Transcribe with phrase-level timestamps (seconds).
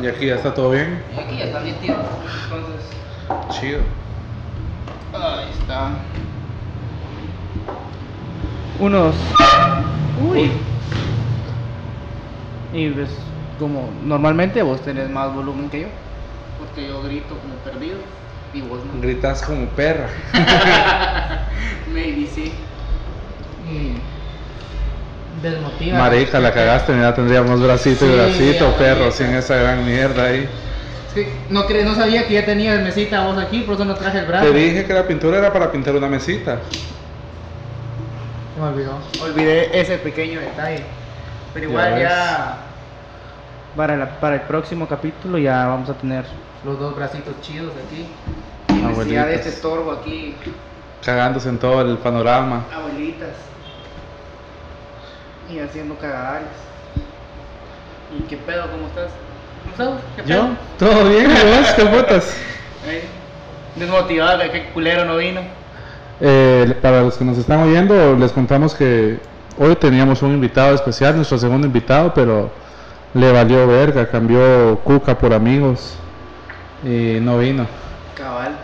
[0.00, 1.02] Y aquí ya está todo bien.
[1.16, 1.96] Y aquí ya está nítido.
[2.44, 3.80] Entonces, Chido.
[5.12, 5.90] ahí está.
[8.78, 9.14] Unos.
[10.30, 10.52] Uy.
[12.72, 13.08] Y pues,
[13.58, 15.88] como normalmente vos tenés más volumen que yo.
[16.58, 17.98] Porque yo grito como perdido.
[18.54, 19.00] Y vos no.
[19.00, 20.08] Gritas como perra.
[21.92, 22.52] Maybe sí.
[23.68, 24.17] Y.
[25.42, 25.98] Desmotiva.
[25.98, 29.16] Marica, la cagaste, mira, tendríamos bracito y bracito, ya, perro, marica.
[29.16, 30.48] sin esa gran mierda ahí.
[31.08, 34.18] Es que no, no sabía que ya tenías mesita vos aquí, por eso no traje
[34.20, 34.46] el brazo.
[34.46, 36.58] Te dije que la pintura era para pintar una mesita.
[38.54, 38.98] Se me olvidó.
[39.22, 40.82] Olvidé ese pequeño detalle.
[41.54, 42.58] Pero igual ya.
[43.76, 46.24] Para, la- para el próximo capítulo ya vamos a tener
[46.64, 48.06] los dos bracitos chidos aquí.
[48.68, 49.30] Necesidad de Abuelitas.
[49.30, 50.34] este estorbo aquí.
[51.04, 52.64] Cagándose en todo el panorama.
[52.74, 53.28] Abuelitas.
[55.52, 56.48] Y haciendo cagadales.
[58.18, 58.70] ¿Y qué pedo?
[58.70, 59.10] ¿Cómo estás?
[59.62, 60.04] ¿Cómo estás?
[60.16, 60.48] ¿Qué pedo?
[60.48, 60.48] ¿Yo?
[60.78, 61.30] ¿Todo bien?
[61.30, 61.68] ¿Y vos?
[61.76, 62.36] ¿Qué putas?
[62.86, 63.02] Ey,
[63.76, 65.40] Desmotivado de que culero no vino.
[66.20, 69.20] Eh, para los que nos están oyendo, les contamos que
[69.56, 72.50] hoy teníamos un invitado especial, nuestro segundo invitado, pero
[73.14, 75.94] le valió verga, cambió Cuca por amigos
[76.84, 77.66] y no vino.
[78.16, 78.56] Cabal.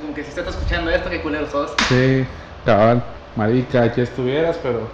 [0.00, 1.72] Como que si estás escuchando esto, qué culero sos.
[1.88, 2.26] Sí,
[2.66, 3.02] cabal,
[3.38, 4.88] marica, aquí estuvieras, pero...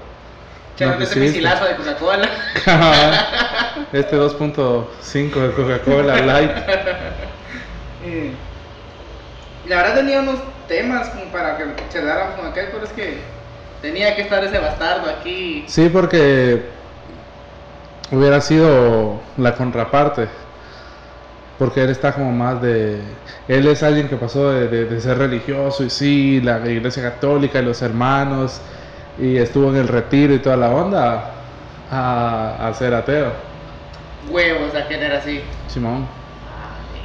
[0.74, 2.28] Echándote ese misilazo de Coca-Cola.
[3.92, 6.50] Este 2.5 de Coca-Cola Light.
[8.06, 8.34] Eh,
[9.66, 13.16] La verdad tenía unos temas como para que charláramos con aquel, pero es que
[13.80, 15.64] tenía que estar ese bastardo aquí.
[15.66, 16.66] Sí, porque
[18.10, 20.28] hubiera sido la contraparte.
[21.58, 23.00] Porque él está como más de...
[23.46, 27.60] Él es alguien que pasó de, de- de ser religioso y sí, la iglesia católica
[27.60, 28.60] y los hermanos,
[29.18, 31.30] y estuvo en el retiro y toda la onda,
[31.90, 33.32] a, a ser ateo.
[34.30, 35.42] Huevos, aquel era así.
[35.68, 36.08] Simón.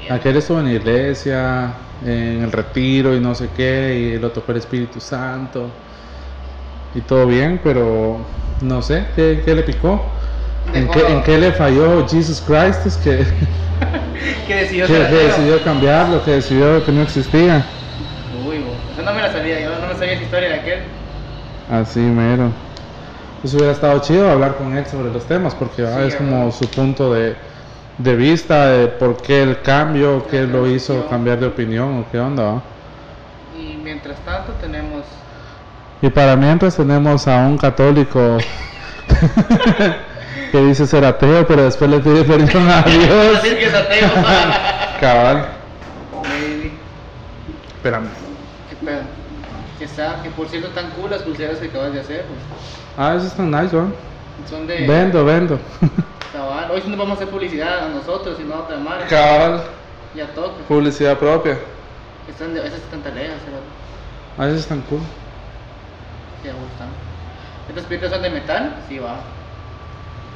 [0.10, 0.16] Ah.
[0.16, 1.74] Aquel estuvo en la iglesia,
[2.04, 5.70] en el retiro y no sé qué, y lo tocó el Espíritu Santo.
[6.96, 8.26] Y todo bien, pero
[8.62, 10.19] no sé, ¿qué, qué le picó?
[10.74, 12.86] ¿En qué, en qué le falló Jesus Christ?
[12.86, 13.26] Es que,
[14.48, 17.66] ¿Qué decidió que, que decidió cambiarlo, que decidió que no existía.
[18.48, 20.80] Uy, bo, eso no me la sabía yo, no me sabía esa historia de aquel.
[21.72, 22.52] Así mero.
[23.42, 26.68] Pues hubiera estado chido hablar con él sobre los temas, porque ah, es como su
[26.68, 27.36] punto de,
[27.98, 32.20] de vista de por qué el cambio, qué lo hizo cambiar de opinión o qué
[32.20, 32.44] onda.
[32.44, 32.62] ¿va?
[33.58, 35.04] Y mientras tanto tenemos.
[36.02, 38.38] Y para mientras tenemos a un católico
[40.50, 43.42] que dice ser ateo, pero después le pide perdón a Dios.
[43.42, 44.10] Decir que es ateo.
[45.00, 45.48] Cabal.
[47.76, 48.10] Espérame.
[48.70, 49.02] ¿Qué pedo?
[49.78, 52.40] Que está, que por cierto están cool las pulseras que acabas de hacer, pues.
[52.98, 53.88] Ah, eso está nice, ¿va?
[54.50, 54.86] Son de.
[54.86, 55.60] Vendo, vendo.
[56.34, 56.72] Cabal.
[56.72, 59.08] Hoy sí nos vamos a hacer publicidad a nosotros y no a otra marca.
[59.08, 59.64] Cabal.
[60.16, 60.62] Ya toca.
[60.68, 61.58] Publicidad propia.
[62.30, 63.30] Están de, esas están ¿verdad?
[64.38, 65.00] Ah, eso están cool.
[66.44, 66.90] Ya gustan.
[67.70, 68.76] ¿Estas piedras son de metal?
[68.88, 69.16] Sí, va.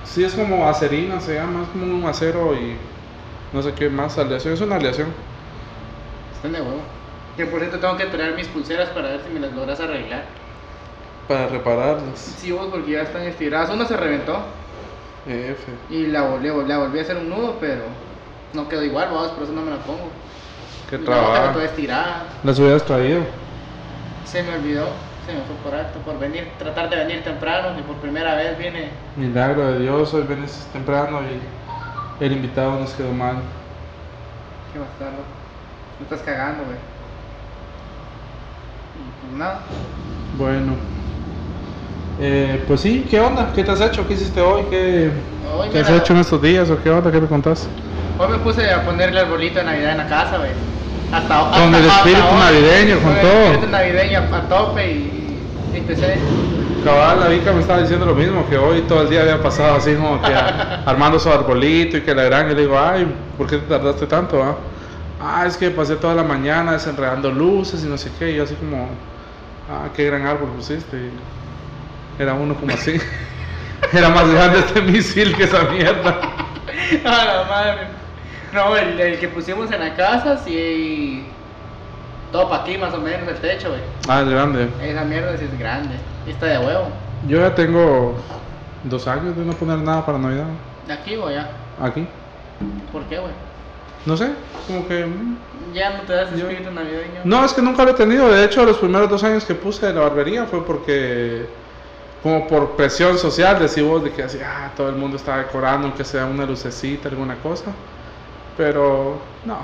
[0.06, 2.76] Sí, es como acerina, se llama, es como un acero y
[3.54, 5.08] no sé qué más, aleación, es una aleación.
[6.36, 6.82] Están de huevo.
[7.38, 10.24] Que por cierto tengo que traer mis pulseras para ver si me las logras arreglar.
[11.28, 12.20] Para repararlas.
[12.20, 13.70] Sí, vos, porque ya están estiradas.
[13.70, 14.40] Una se reventó
[15.28, 15.64] F.
[15.90, 17.84] y la volví, la volví a hacer un nudo, pero
[18.54, 20.10] no quedó igual, vos, por eso no me la pongo.
[20.90, 21.54] Qué Y la otra trabajo.
[21.54, 22.24] toda estirada.
[22.44, 23.22] Las hubieras traído.
[24.26, 24.88] Se me olvidó,
[25.26, 28.58] se me fue por alto, por venir, tratar de venir temprano, que por primera vez
[28.58, 28.90] viene.
[29.16, 33.38] Milagro de Dios, hoy vienes temprano y el invitado nos quedó mal.
[34.72, 35.24] Qué bastardo.
[36.00, 36.78] Me estás cagando, güey.
[38.96, 39.60] Y pues nada.
[40.38, 40.74] Bueno.
[42.20, 43.52] Eh, pues sí, ¿qué onda?
[43.54, 44.08] ¿Qué te has hecho?
[44.08, 44.64] ¿Qué hiciste hoy?
[44.70, 45.12] ¿Qué,
[45.56, 46.70] Hoy qué me has hecho en estos días?
[46.70, 47.12] ¿O qué onda?
[47.12, 47.68] ¿Qué me contás?
[48.20, 50.52] Hoy me puse a ponerle arbolito de Navidad en la casa, güey.
[51.14, 53.44] Hasta, hasta- Con el espíritu navideño, con el todo.
[53.44, 55.40] espíritu navideño a tope y,
[55.74, 56.18] y empecé.
[56.84, 59.76] Cabal, la Vika me estaba diciendo lo mismo, que hoy todo el día había pasado
[59.76, 60.34] así como que
[60.86, 64.06] armando su arbolito y que la gran, y le digo, ay, ¿por qué te tardaste
[64.08, 64.44] tanto?
[64.44, 64.56] ah?"
[65.26, 68.44] Ah, es que pasé toda la mañana desenredando luces y no sé qué, y yo
[68.44, 68.90] así como,
[69.72, 70.98] ah, qué gran árbol pusiste.
[70.98, 73.00] Y era uno como así.
[73.94, 76.20] Era más grande este misil que esa mierda.
[77.06, 77.88] A la madre.
[78.54, 81.26] No, el, el que pusimos en la casa, sí.
[82.32, 83.82] Todo para aquí, más o menos, el techo, güey.
[84.08, 84.68] Ah, es grande.
[84.82, 85.96] Esa mierda sí es grande.
[86.28, 86.88] Y está de huevo.
[87.28, 88.16] Yo ya tengo
[88.84, 90.46] dos años de no poner nada para Navidad.
[90.88, 91.50] De aquí, güey, ya.
[91.82, 92.08] Aquí.
[92.92, 93.32] ¿Por qué, güey?
[94.06, 94.32] No sé,
[94.68, 95.06] como que...
[95.06, 95.38] mm,
[95.74, 97.22] Ya no te das Yo- espíritu navideño.
[97.24, 98.30] No, es que nunca lo he tenido.
[98.30, 101.46] De hecho, los primeros dos años que puse de la barbería fue porque
[102.22, 106.04] como por presión social, decimos de que así, ah, todo el mundo está decorando, aunque
[106.04, 107.66] sea una lucecita, alguna cosa.
[108.58, 109.58] Pero no.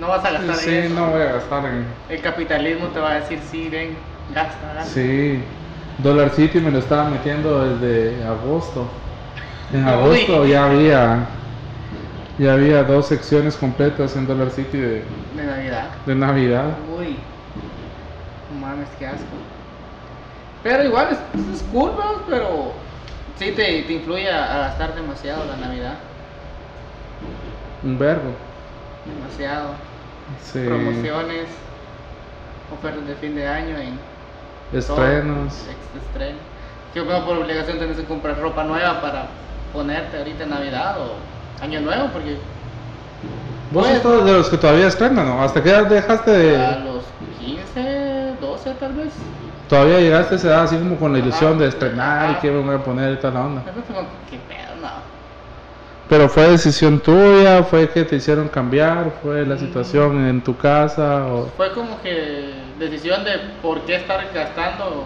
[0.00, 0.94] No vas a gastar Sí, en eso.
[0.94, 1.86] no voy a gastar en.
[2.08, 3.96] El capitalismo te va a decir, sí, ven,
[4.34, 4.84] gasta, gasta.
[4.92, 5.42] Sí,
[5.98, 8.88] Dollar City me lo estaba metiendo desde agosto.
[9.72, 9.90] En Uy.
[9.90, 11.26] agosto ya había
[12.38, 15.04] ya había dos secciones completas en Dollar City de,
[15.36, 15.88] De Navidad.
[16.06, 16.64] de Navidad.
[16.98, 17.16] Uy.
[18.60, 19.26] Mames, qué asco.
[20.62, 21.18] Pero igual es,
[21.54, 21.64] es
[22.28, 22.72] pero
[23.38, 26.11] sí te, te influye a, a gastar demasiado la Navidad.
[27.84, 28.30] Un verbo.
[29.04, 29.70] Demasiado.
[30.42, 30.60] Sí.
[30.64, 31.46] Promociones,
[32.76, 33.98] ofertas de fin de año en
[34.72, 35.54] Estrenos.
[35.54, 36.38] todo, ex- estreno.
[36.94, 39.26] Yo como por obligación tenés que comprar ropa nueva para
[39.72, 42.36] ponerte ahorita en Navidad o Año Nuevo, porque
[43.72, 45.42] Vos Pues- sos de los que todavía estrenan, ¿no?
[45.42, 46.34] ¿Hasta qué edad dejaste a
[46.76, 46.80] de.?
[46.84, 47.04] los
[47.40, 49.12] 15, 12 tal vez.
[49.68, 52.60] Todavía llegaste a esa edad así como con la ilusión de estrenar y qué me
[52.60, 53.62] voy a poner y toda la onda.
[54.28, 54.38] Qué.
[56.12, 59.58] Pero fue decisión tuya, fue que te hicieron cambiar, fue la Mm.
[59.60, 61.46] situación en tu casa o.
[61.56, 63.30] Fue como que decisión de
[63.62, 65.04] por qué estar gastando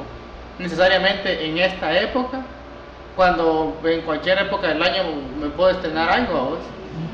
[0.59, 2.41] necesariamente en esta época,
[3.15, 5.05] cuando en cualquier época del año
[5.41, 6.59] me puedo estrenar algo,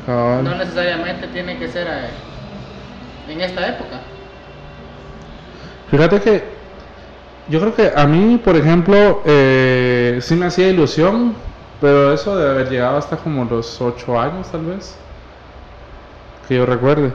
[0.07, 2.09] no necesariamente tiene que ser eh,
[3.29, 4.01] en esta época.
[5.91, 6.45] Fíjate que
[7.51, 11.52] yo creo que a mí, por ejemplo, eh, sí me hacía ilusión,
[11.83, 14.95] pero eso de haber llegado hasta como los 8 años tal vez,
[16.47, 17.13] que yo recuerde.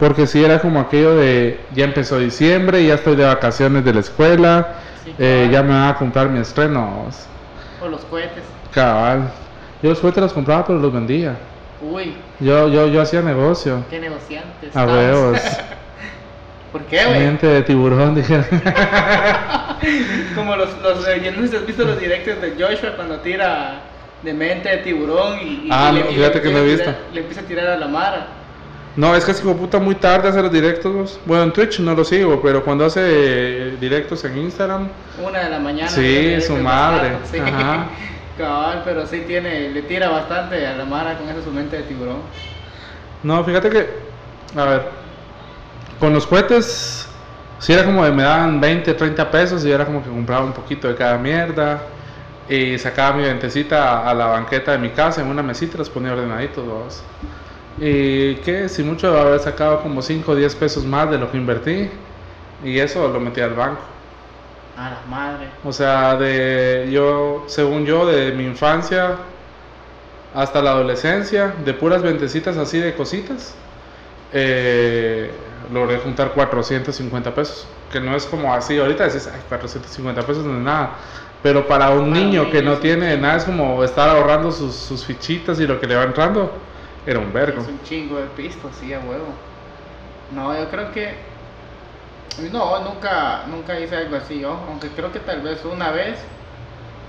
[0.00, 4.00] Porque sí era como aquello de, ya empezó diciembre, ya estoy de vacaciones de la
[4.00, 4.74] escuela,
[5.04, 7.06] Sí, eh, ya me van a comprar mi estreno.
[7.80, 8.42] O los cohetes.
[8.74, 9.30] Cabal.
[9.80, 11.36] Yo los juguetes los compraba, pero los vendía.
[11.80, 13.84] Uy, Yo, yo, yo hacía negocio.
[13.88, 14.76] qué negociantes.
[14.76, 15.40] A huevos.
[16.72, 17.20] ¿Por qué, güey?
[17.20, 18.44] Mente de tiburón, dije.
[20.34, 23.89] Como los, los, no has visto los directos de Joshua cuando tira
[24.22, 26.90] de mente de tiburón y, y- Ah, fíjate que no he empieza a visto.
[26.90, 28.26] tirar- le empieza a tirar a la mara.
[28.96, 30.92] No, es que es como puta muy tarde hacer los directos.
[30.92, 31.20] vos.
[31.24, 34.88] Bueno, en Twitch no lo sigo, pero cuando hace eh, directos en Instagram,
[35.24, 35.88] Una de la mañana.
[35.88, 37.12] Sí, su madre.
[37.12, 37.38] bastardo, Sí.
[37.38, 37.86] Ajá.
[38.36, 41.82] Cabal, pero sí tiene, le tira bastante a la mara con esa su mente de
[41.82, 42.22] tiburón.
[43.22, 43.86] no, fíjate que,
[44.56, 44.82] a ver,
[45.98, 47.06] con los cohetes,
[47.58, 50.88] si era como me daban 20, 30 pesos y era como que compraba un poquito
[50.88, 51.82] de cada mierda
[52.50, 56.12] y sacaba mi ventecita a la banqueta de mi casa en una mesita los ponía
[56.12, 57.00] ordenaditos.
[57.78, 61.36] Y que si mucho haber sacado como 5 o 10 pesos más de lo que
[61.36, 61.88] invertí
[62.64, 63.80] y eso lo metí al banco.
[64.76, 65.46] A la madre.
[65.64, 69.16] O sea, de yo, según yo, de mi infancia
[70.34, 73.54] hasta la adolescencia, de puras ventecitas así de cositas,
[74.32, 75.30] eh,
[75.72, 77.68] logré juntar 450 pesos.
[77.92, 80.90] Que no es como así, ahorita decís, ay, 450 pesos no es nada.
[81.42, 85.04] Pero para un Para niño que no tiene nada, es como estar ahorrando sus, sus
[85.04, 86.52] fichitas y lo que le va entrando,
[87.06, 87.62] era un vergo.
[87.62, 89.32] Es un chingo de pisto, sí, a huevo.
[90.34, 91.14] No, yo creo que.
[92.52, 94.58] No, nunca, nunca hice algo así yo.
[94.68, 96.18] Aunque creo que tal vez una vez,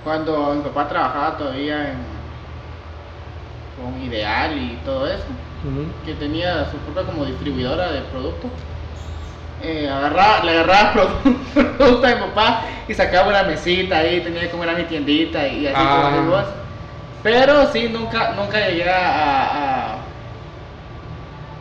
[0.02, 1.98] cuando mi papá trabajaba todavía en.
[3.76, 5.24] con Ideal y todo eso,
[6.04, 8.50] que tenía su propia como distribuidora de productos.
[9.62, 11.36] Eh, agarraba, le agarraba produ-
[11.76, 15.74] producto mi papá y sacaba una mesita ahí, tenía como era mi tiendita y así
[15.76, 16.10] como Ah.
[16.10, 16.44] decís vos.
[17.22, 19.94] Pero sí, nunca, nunca llegué a, a,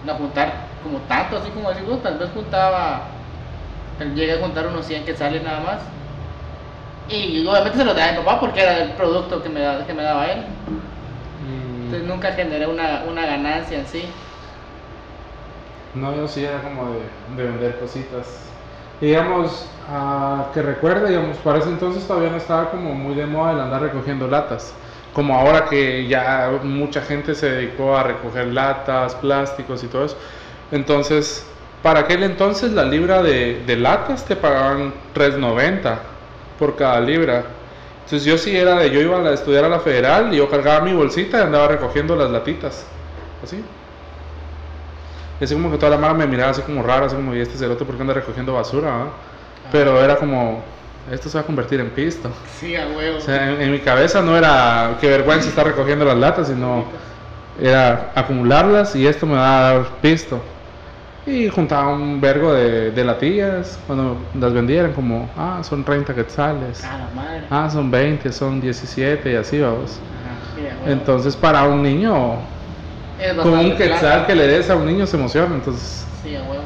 [0.08, 3.06] a juntar como tanto, así como decís vos, tal vez juntaba,
[4.16, 5.82] llegué a juntar unos 100 que salen nada más.
[7.08, 9.94] Y obviamente se los daba a mi papá porque era el producto que me, que
[9.94, 10.40] me daba él.
[10.40, 14.06] Mm, Entonces nunca generé una, una ganancia en sí.
[15.94, 17.02] No, yo sí era como de,
[17.36, 18.26] de vender cositas.
[19.02, 23.54] Digamos, ah, que recuerda, digamos, para ese entonces todavía no estaba como muy de moda
[23.54, 24.74] el andar recogiendo latas.
[25.14, 30.18] Como ahora que ya mucha gente se dedicó a recoger latas, plásticos y todo eso.
[30.72, 31.46] Entonces,
[31.84, 35.98] para aquel entonces la libra de, de latas te pagaban 3.90
[36.58, 37.44] por cada libra.
[38.06, 40.82] Entonces yo sí era de, yo iba a estudiar a la federal y yo cargaba
[40.86, 42.86] mi bolsita y andaba recogiendo las latitas.
[43.44, 43.64] Así.
[45.42, 47.40] Y así como que toda la mara me miraba así como raro, así como, ¿y
[47.42, 48.90] este cerote por qué anda recogiendo basura?
[48.94, 49.08] ah?"
[49.72, 50.62] Pero era como,
[51.12, 52.30] esto se va a convertir en pisto.
[52.60, 53.18] Sí, a huevo.
[53.18, 56.86] O sea, en, en mi cabeza no era, qué vergüenza estar recogiendo las latas, sino
[57.60, 60.40] era acumularlas y esto me va a dar pisto.
[61.26, 66.84] Y juntaba un vergo de, de latillas, cuando las vendieran como, ah, son 30 quetzales,
[66.84, 67.44] A la madre.
[67.50, 70.00] ah, son 20, son 17 y así vamos.
[70.26, 70.92] Ajá, sí.
[70.92, 72.38] Entonces para un niño,
[73.42, 74.28] con un quetzal plata.
[74.28, 76.64] que le des a un niño se emociona, entonces Sí, a huevo.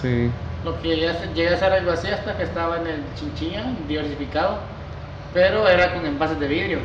[0.00, 0.30] sí.
[0.64, 3.02] Lo que llegué a hacer, llegué a hacer algo así hasta que estaba en el
[3.18, 4.58] chinchilla, diversificado.
[5.32, 6.78] pero era con envases de vidrio.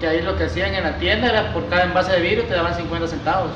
[0.00, 2.54] Que ahí lo que hacían en la tienda era por cada envase de vidrio te
[2.54, 3.50] daban 50 centavos.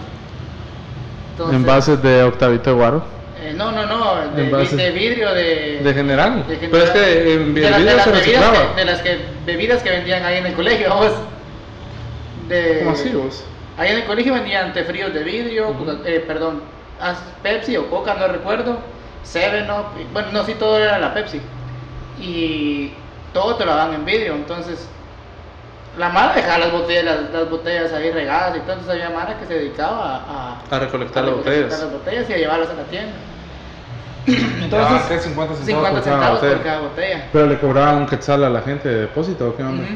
[1.33, 3.04] Entonces- Envases de octavito de guaro.
[3.42, 4.76] eh, no, no, no, de, Envases.
[4.76, 5.80] de vidrio de...
[5.83, 6.45] De general.
[6.47, 8.75] de Pero es que en de, vidrio las se bebidas reciclaba.
[8.75, 10.88] que, de las que, bebidas que vendían ahí en el colegio.
[12.49, 13.45] De, ¿Cómo así vos?
[13.81, 15.87] Ahí en el colegio vendían té fríos de vidrio, Ujú.
[15.87, 16.61] Coca- eh, perdón,
[17.43, 18.77] Pepsi o Coca, no recuerdo,
[19.23, 21.41] Seven Up, bueno, no, sí, todo era la Pepsi.
[22.21, 22.93] Y
[23.33, 24.87] todo te lo daban en vidrio, entonces
[25.97, 29.39] la Mara dejaba las botellas, las, las botellas ahí regadas y todo, entonces había Mara
[29.39, 31.71] que se dedicaba a, A recolectar a las botellas.
[31.81, 33.13] las botellas y a llevarlas a la tienda.
[34.73, 35.19] Ah, ¿qué?
[35.19, 36.63] 50 centavos 50 por cada centavos por botella.
[36.63, 37.25] cada botella.
[37.33, 39.83] Pero le cobraban un quetzal a la gente de depósito, ¿o ¿qué onda?
[39.83, 39.93] Ujú.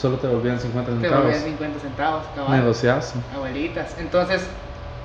[0.00, 1.24] Solo te volvían 50 Te centavos.
[1.24, 2.58] volvían 50 centavos, cabal.
[2.60, 3.14] Negociazo.
[3.34, 3.96] abuelitas.
[3.98, 4.46] Entonces,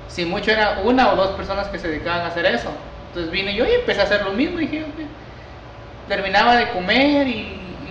[0.08, 2.70] si mucho era una o dos personas que se dedicaban a hacer eso.
[3.08, 4.58] Entonces vine yo y empecé a hacer lo mismo.
[4.60, 4.86] Y dije,
[6.08, 7.32] terminaba de comer y,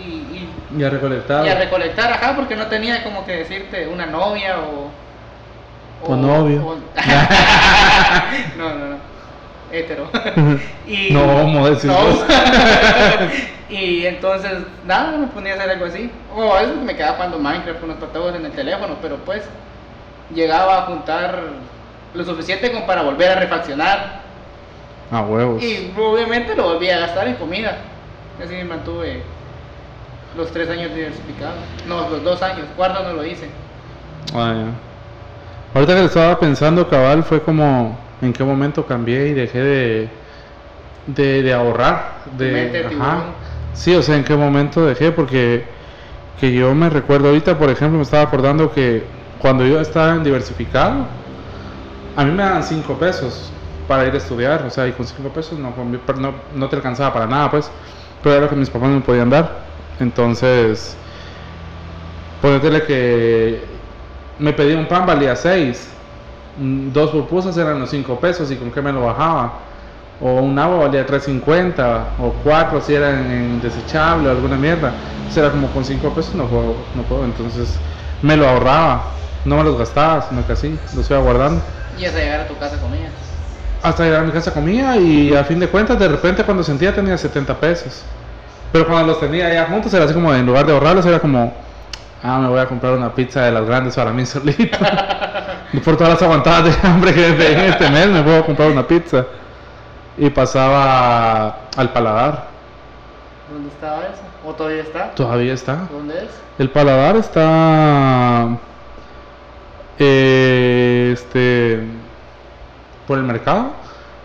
[0.01, 1.45] y, Y a recolectar.
[1.45, 4.91] y a recolectar, ajá, porque no tenía como que decirte una novia o.
[6.11, 6.65] O novio.
[6.65, 6.75] o-
[8.57, 8.97] no, no, no.
[9.71, 10.09] Hétero.
[10.87, 11.97] y, No, decir No.
[13.69, 14.51] Y entonces,
[14.85, 16.09] nada, me ponía a hacer algo así.
[16.35, 19.43] O a veces me quedaba jugando Minecraft con los patojos en el teléfono, pero pues
[20.33, 21.39] llegaba a juntar
[22.13, 24.21] lo suficiente como para volver a refaccionar.
[25.11, 25.61] A huevos.
[25.63, 27.77] Y obviamente lo volví a gastar en comida.
[28.43, 29.21] Así me mantuve
[30.35, 31.57] los tres años diversificados.
[31.87, 32.65] No, los dos años.
[32.75, 33.49] Cuarto no lo hice.
[34.33, 35.73] Ah, ya.
[35.73, 40.09] Ahorita que estaba pensando, cabal, fue como en qué momento cambié y dejé de,
[41.07, 42.15] de, de ahorrar.
[42.37, 43.23] De, ajá.
[43.77, 45.63] Sí, o sea, en qué momento dejé, porque
[46.39, 49.03] que yo me recuerdo ahorita, por ejemplo, me estaba acordando que
[49.37, 51.05] cuando yo estaba en diversificado,
[52.15, 53.51] a mí me daban 5 pesos
[53.87, 55.73] para ir a estudiar, o sea, y con 5 pesos no,
[56.19, 57.69] no, no te alcanzaba para nada, pues,
[58.23, 59.67] pero era lo que mis papás me podían dar.
[59.99, 60.97] Entonces,
[62.41, 63.63] ponértele que
[64.39, 65.87] me pedí un pan, valía 6,
[66.57, 69.53] dos pupusas eran los 5 pesos, y con qué me lo bajaba.
[70.19, 74.93] O un agua valía 3.50, o 4 si era en, en desechable o alguna mierda.
[75.35, 77.77] Era como con 5 pesos no puedo, no puedo, entonces
[78.21, 79.03] me lo ahorraba,
[79.45, 81.61] no me los gastaba, sino que así, los iba guardando.
[81.99, 83.11] Y hasta llegar a tu casa comías.
[83.83, 86.93] Hasta llegar a mi casa comía y a fin de cuentas de repente cuando sentía
[86.93, 88.01] tenía 70 pesos.
[88.71, 91.53] Pero cuando los tenía ya juntos era así como en lugar de ahorrarlos era como,
[92.23, 94.77] ah, me voy a comprar una pizza de las grandes para mí solito.
[95.85, 99.25] Por todas las aguantadas de hambre que en este mes me puedo comprar una pizza.
[100.17, 102.47] Y pasaba al paladar.
[103.51, 104.21] ¿Dónde estaba eso?
[104.45, 105.11] ¿O todavía está?
[105.11, 105.87] Todavía está.
[105.91, 106.29] ¿Dónde es?
[106.57, 108.47] El paladar está
[109.99, 111.81] eh, este
[113.07, 113.71] por el mercado.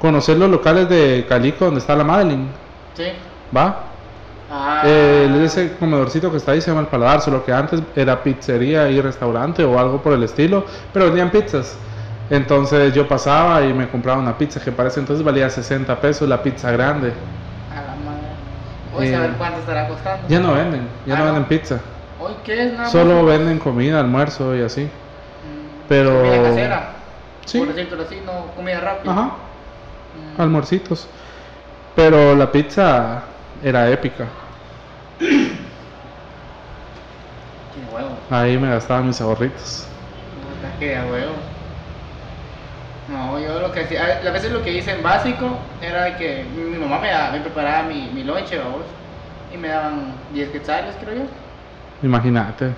[0.00, 2.48] Conocer los locales de Calico donde está la Madeline,
[2.94, 3.04] Sí.
[3.56, 3.76] ¿va?
[4.50, 4.82] Ah.
[4.84, 8.90] Eh, ese comedorcito que está ahí se llama el paladar, solo que antes era pizzería
[8.90, 11.76] y restaurante o algo por el estilo, pero vendían pizzas.
[12.32, 16.42] Entonces yo pasaba y me compraba una pizza que parece entonces valía 60 pesos la
[16.42, 17.12] pizza grande.
[17.70, 18.22] A la madre.
[18.94, 20.26] Voy Eh, a saber cuánto estará costando.
[20.28, 21.32] Ya no venden, ya Ah, no no.
[21.34, 21.78] venden pizza.
[22.18, 22.92] ¿Hoy qué es nada más?
[22.92, 24.84] Solo venden comida, almuerzo y así.
[24.84, 24.88] Mm,
[25.90, 26.90] pero- Comida casera.
[27.44, 27.58] Sí.
[27.58, 29.12] Por decirlo así, no comida rápida.
[29.12, 30.40] Ajá, Mm.
[30.40, 31.06] almuercitos.
[31.94, 33.24] Pero la pizza
[33.62, 34.24] era épica.
[35.18, 35.26] Qué
[37.94, 38.10] huevo.
[38.30, 39.86] Ahí me gastaba mis ahorritos.
[40.80, 41.51] A huevo.
[43.08, 46.78] No, yo lo que hacía, a veces lo que hice en básico era que mi
[46.78, 48.82] mamá me, da- me preparaba mi, mi lonche, vamos,
[49.52, 51.24] y me daban 10 quetzales, creo yo.
[52.02, 52.74] Imagínate.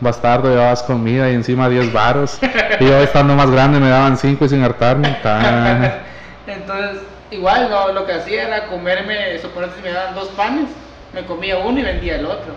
[0.00, 2.40] Bastardo, llevabas comida y encima 10 varos.
[2.80, 5.08] y yo estando más grande me daban 5 y sin hartarme.
[5.22, 5.98] Ta.
[6.46, 10.68] Entonces, igual no, lo que hacía era comerme, suponete si me daban dos panes,
[11.14, 12.52] me comía uno y vendía el otro.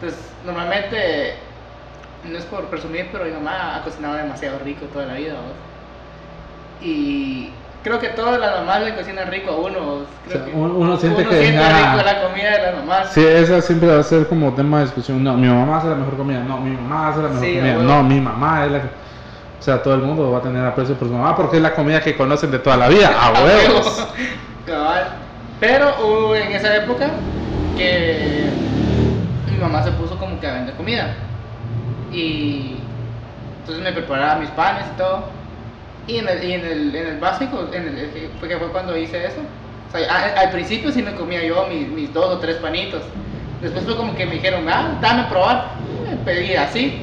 [0.00, 1.34] Entonces, normalmente,
[2.24, 5.34] no es por presumir, pero mi mamá ha cocinado demasiado rico toda la vida.
[5.34, 5.69] ¿vos?
[6.82, 7.50] Y
[7.84, 9.70] creo que todas las mamás le cocinan rico a uno.
[9.70, 13.12] Creo O sea, que uno- uno siente que- siente rico la comida de las mamás.
[13.12, 15.22] Sí, esa siempre va a ser como tema de discusión.
[15.22, 16.40] No, mi mamá hace la mejor comida.
[16.40, 17.74] No, mi mamá hace la mejor Sí, comida.
[17.74, 18.86] No, mi mamá es la que.
[18.86, 21.74] O sea, todo el mundo va a tener aprecio por su mamá porque es la
[21.74, 23.10] comida que conocen de toda la vida.
[23.20, 24.08] A huevos.
[25.60, 27.10] Pero hubo en esa época
[27.76, 28.48] que
[29.50, 31.14] mi mamá se puso como que a vender comida.
[32.10, 32.76] Y
[33.60, 35.24] entonces me preparaba mis panes y todo.
[36.06, 38.96] Y en el, y en el, en el básico, en el, fue que fue cuando
[38.96, 39.40] hice eso.
[39.88, 43.02] O sea, a- al, principio sí me comía yo mis, mis dos o tres panitos.
[43.60, 45.70] Después fue como que me dijeron, ah, dame a probar.
[46.08, 47.02] Me pedí así.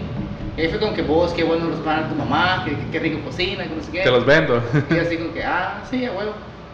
[0.58, 3.20] Y ahí fue como que vos, qué bueno los panes tu mamá, qué, qué rico
[3.24, 4.02] cocina, que no sé qué.
[4.02, 4.62] Te los vendo.
[4.90, 6.32] Y así como que, ah, sí, a huevo.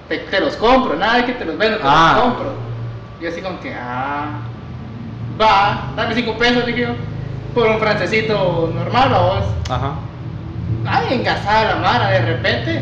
[0.07, 2.13] Te, te los compro, nada de que te los vendo, te Ah.
[2.15, 2.53] los compro.
[3.21, 4.39] Y así como que, ah.
[5.39, 6.89] Va, dame 5 pesos, dije yo.
[7.53, 9.45] Por un francesito normal, vos.
[9.69, 9.95] Ajá.
[10.85, 12.81] Ay, engasada la mara, de repente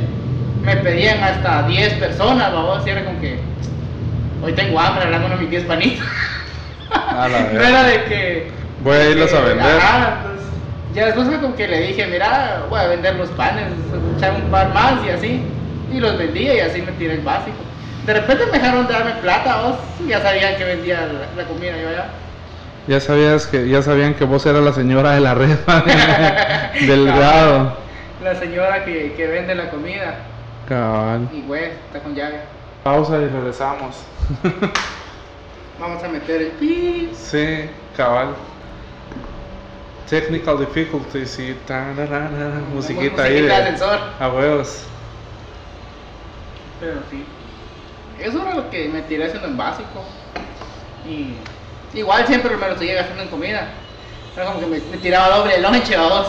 [0.64, 3.40] me pedían hasta 10 personas, vamos, y era como que
[4.44, 6.06] hoy tengo hambre, hablando mis 10 panitos.
[6.92, 8.52] A la no era de que.
[8.84, 9.78] Voy a irlos de a que- vender.
[9.78, 10.48] Ajá, entonces,
[10.96, 13.66] ya después fue como que le dije, mira, voy a vender los panes,
[14.18, 15.42] echar un par más y así.
[15.94, 17.58] Y los vendía y así me tiré el básico.
[18.06, 19.76] De repente me dejaron de darme plata, vos.
[20.08, 22.06] Ya sabían que vendía la, la comida yo allá.
[22.88, 25.82] Ya sabías que, ya sabían que vos eras la señora de la refa
[26.82, 27.78] del grado.
[28.24, 30.16] La señora que, que vende la comida.
[30.68, 31.30] Cabal.
[31.32, 32.42] Y güey, está con llave.
[32.84, 33.98] Pausa y regresamos.
[35.80, 37.10] Vamos a meter el pi.
[37.14, 38.36] Sí, cabal.
[40.10, 44.00] Technical difficulties y tararara, musiquita ahí de ascensor.
[44.20, 44.84] a huevos.
[46.80, 47.24] Pero sí.
[48.20, 50.04] Eso era lo que me tiré haciendo en básico.
[51.08, 51.36] Y
[51.94, 53.68] igual siempre me lo seguía gastando en comida.
[54.36, 56.28] Era como que me, me tiraba doble el lonche, vamos.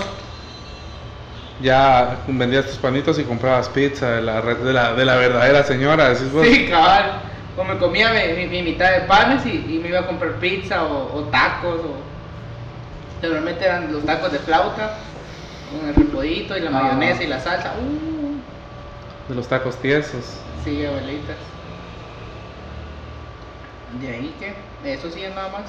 [1.60, 6.08] Ya vendías tus panitos y comprabas pizza de la de la, de la verdadera señora,
[6.08, 6.44] decís vos.
[6.46, 7.20] Sí, cabal.
[7.56, 10.32] O me comía mi, mi- mi mitad de panes y, y me iba a comprar
[10.36, 11.80] pizza o, o tacos.
[11.80, 11.96] O...
[13.22, 14.96] Normalmente eran los tacos de flauta
[15.70, 16.72] con el repollito y la Ah.
[16.72, 17.74] mayonesa y la salsa.
[17.80, 20.24] Uh, De los tacos tiesos.
[20.64, 21.36] sí, abuelitas.
[24.00, 24.34] De ahí
[24.82, 25.62] que, eso sí es nada más.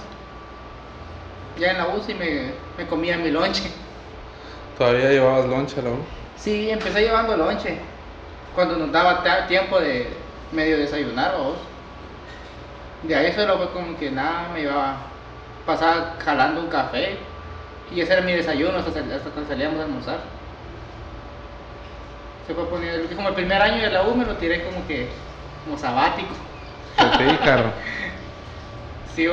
[1.60, 3.70] Ya en la UCI me, me comía mi lonche.
[4.77, 5.98] Todavía llevabas lonche, ¿no?
[6.36, 7.77] Sí, empecé llevando lonche.
[8.55, 10.08] Cuando nos daba tiempo de
[10.51, 11.58] medio desayunar, vos.
[13.03, 14.98] De ahí solo fue como que nada, me iba
[15.65, 17.17] pasaba jalando un café.
[17.93, 20.20] Y ese era mi desayuno hasta, hasta cuando salíamos a almorzar.
[22.48, 25.08] Se fue poniendo, como el primer año de la U me lo tiré como que,
[25.65, 26.34] como sabático.
[27.17, 27.38] Qué.
[29.15, 29.27] Sí.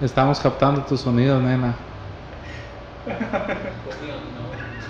[0.00, 1.74] Estamos captando tu sonido, nena.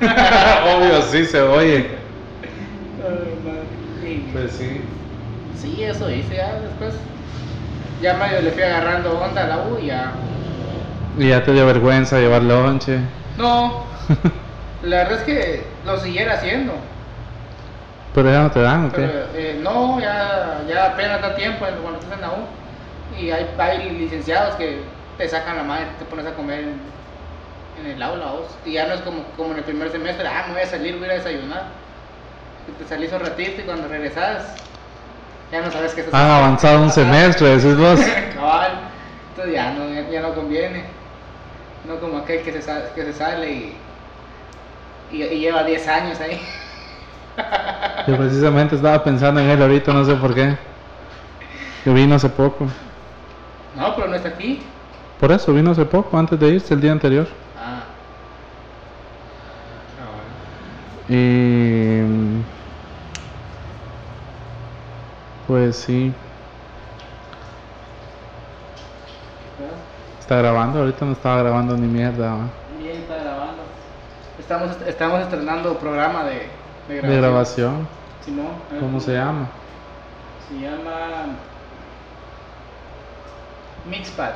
[0.00, 1.98] Obvio, sí se oye.
[4.32, 4.80] Pues sí.
[5.60, 6.94] Sí, eso hice ya después.
[8.00, 10.12] Ya medio le fui agarrando onda a la U y ya.
[11.18, 13.00] Y ya te dio vergüenza llevar lonche.
[13.36, 13.86] No,
[14.84, 16.74] la verdad es que lo siguiera haciendo.
[18.14, 21.98] Pero ya no te dan, ¿o Pero eh, no, ya, ya apenas da tiempo cuando
[21.98, 22.67] estás en la U.
[23.18, 24.82] Y hay, hay licenciados que
[25.16, 26.80] te sacan la madre, te pones a comer en,
[27.74, 28.32] en el aula.
[28.32, 28.58] vos.
[28.64, 30.98] Y ya no es como, como en el primer semestre, ah, me voy a salir,
[30.98, 31.64] voy a desayunar.
[32.68, 34.58] Y te salís un ratito y cuando regresas,
[35.50, 38.00] ya no sabes qué estás Han avanzado un semestre, decís vos.
[39.30, 40.84] Entonces ya no, ya, ya no conviene.
[41.84, 43.80] No como aquel que se, sa- que se sale y,
[45.10, 46.38] y, y lleva 10 años ahí.
[48.06, 50.56] Yo precisamente estaba pensando en él ahorita, no sé por qué.
[51.82, 52.66] Que vino hace poco.
[53.78, 54.60] No, pero no está aquí.
[55.20, 57.26] Por eso, vino hace poco, antes de irse el día anterior.
[57.56, 57.84] Ah.
[61.08, 62.02] Y.
[65.46, 66.12] Pues sí.
[70.20, 72.34] Está grabando, ahorita no estaba grabando ni mierda.
[72.34, 72.48] ¿va?
[72.78, 73.62] Bien, está grabando.
[74.38, 76.48] Estamos, estamos estrenando programa de,
[76.86, 77.10] de grabación.
[77.10, 77.88] De grabación.
[78.24, 79.48] Simón, a ver, ¿Cómo se llama?
[80.48, 81.38] Se llama
[83.84, 84.32] Mixpad.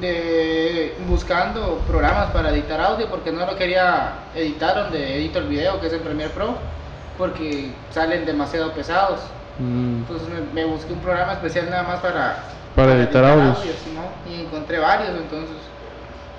[0.00, 5.80] De buscando programas para editar audio porque no lo quería editar donde edito el video
[5.80, 6.54] que es el Premiere Pro
[7.16, 9.20] porque salen demasiado pesados.
[9.58, 13.58] Mm, Entonces me, me busqué un programa especial nada más para, Para editar audios.
[13.82, 15.56] Simón, y encontré varios entonces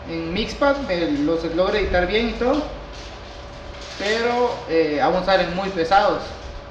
[0.07, 2.61] en Mixpad me los logro editar bien y todo
[3.97, 6.19] pero eh, aún salen muy pesados.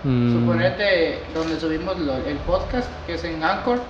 [0.05, 3.81] mm, Suponete donde subimos lo- el podcast, que es en Anchor,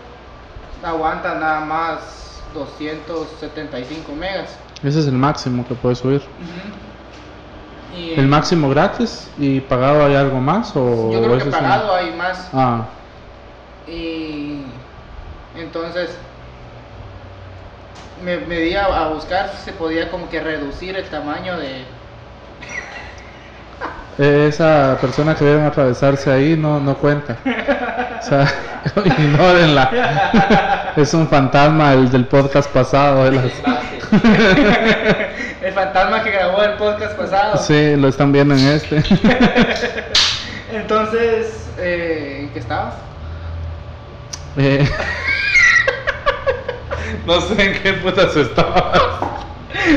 [0.87, 4.57] aguanta nada más 275 megas.
[4.83, 6.23] Ese es el máximo que puedes subir.
[7.97, 10.73] Y, ¿El máximo gratis y pagado hay algo más?
[10.77, 12.49] O Yo creo que un- pagado hay más.
[12.53, 12.85] Ah,
[13.89, 14.63] Y
[15.57, 16.11] entonces
[18.25, 21.85] me, me di a, a buscar si se podía como que reducir el tamaño de...
[24.19, 27.37] eh, esa persona que deben atravesarse ahí no, no cuenta.
[28.19, 28.47] O sea,
[29.05, 30.76] ignórenla.
[30.97, 33.31] Es un fantasma el del podcast pasado.
[33.31, 33.45] las-
[35.63, 37.59] el fantasma que grabó el podcast pasado.
[37.59, 39.03] Sí, lo están viendo en este.
[40.73, 42.95] Entonces, eh, ¿en qué estabas?
[44.57, 44.89] Eh,
[47.27, 49.01] No sé en qué putas estabas.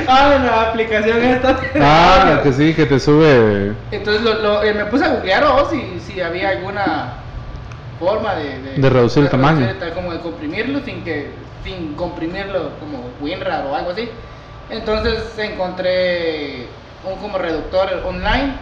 [0.08, 1.58] Ah, la aplicación esta.
[1.82, 3.74] Ah, que sí, que te sube.
[3.92, 7.14] Entonces lo, lo- eh, me puse a googlear o si, si había alguna
[8.00, 9.68] forma de, De reducir el tamaño.
[9.80, 11.32] tal como de comprimirlo sin que
[11.64, 14.10] sin comprimirlo como WinRAR o algo así.
[14.70, 16.68] Entonces encontré
[17.04, 18.54] un como reductor online,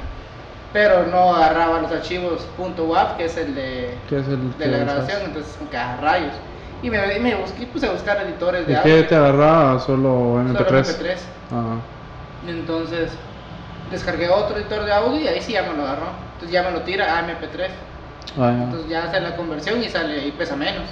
[0.74, 4.78] pero no agarraba los archivos .wav, que es el de, ¿Qué es el de la
[4.80, 6.34] grabación, entonces como que a rayos.
[6.82, 8.96] Y me, me busqué, puse a buscar editores de ¿Y audio.
[8.96, 9.80] qué te agarraba?
[9.80, 10.70] Solo solo MP3.
[10.70, 11.18] MP3.
[11.52, 11.78] Ah,
[12.48, 13.12] Entonces
[13.92, 16.08] descargué otro editor de audio y ahí sí ya me lo agarró.
[16.34, 17.70] Entonces ya me lo tira a MP3.
[18.40, 18.52] Ah.
[18.64, 20.84] Entonces ya hace la conversión y sale y pesa menos.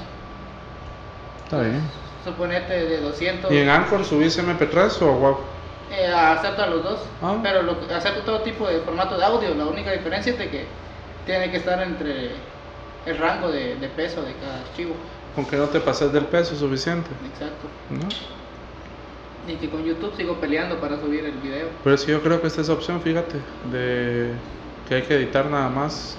[1.44, 1.82] Está bien.
[2.24, 3.52] Suponete de 200.
[3.52, 5.38] ¿Y en Anchor subís MP3 o WAV?
[5.92, 7.38] Eh, acepto a los dos, Ah.
[7.44, 9.54] pero lo, que- acepto todo tipo de formato de audio.
[9.54, 10.66] La única diferencia es de que
[11.26, 12.32] tiene que estar entre
[13.06, 14.96] el rango de, de peso de cada archivo.
[15.36, 17.10] Con que no te pases del peso suficiente.
[17.32, 17.68] Exacto.
[17.92, 18.08] ¿no?
[19.52, 21.68] Y que con YouTube sigo peleando para subir el video.
[21.84, 23.36] Pero sí, yo creo que esta es opción, fíjate,
[23.72, 24.32] de
[24.90, 26.18] que hay que editar nada más.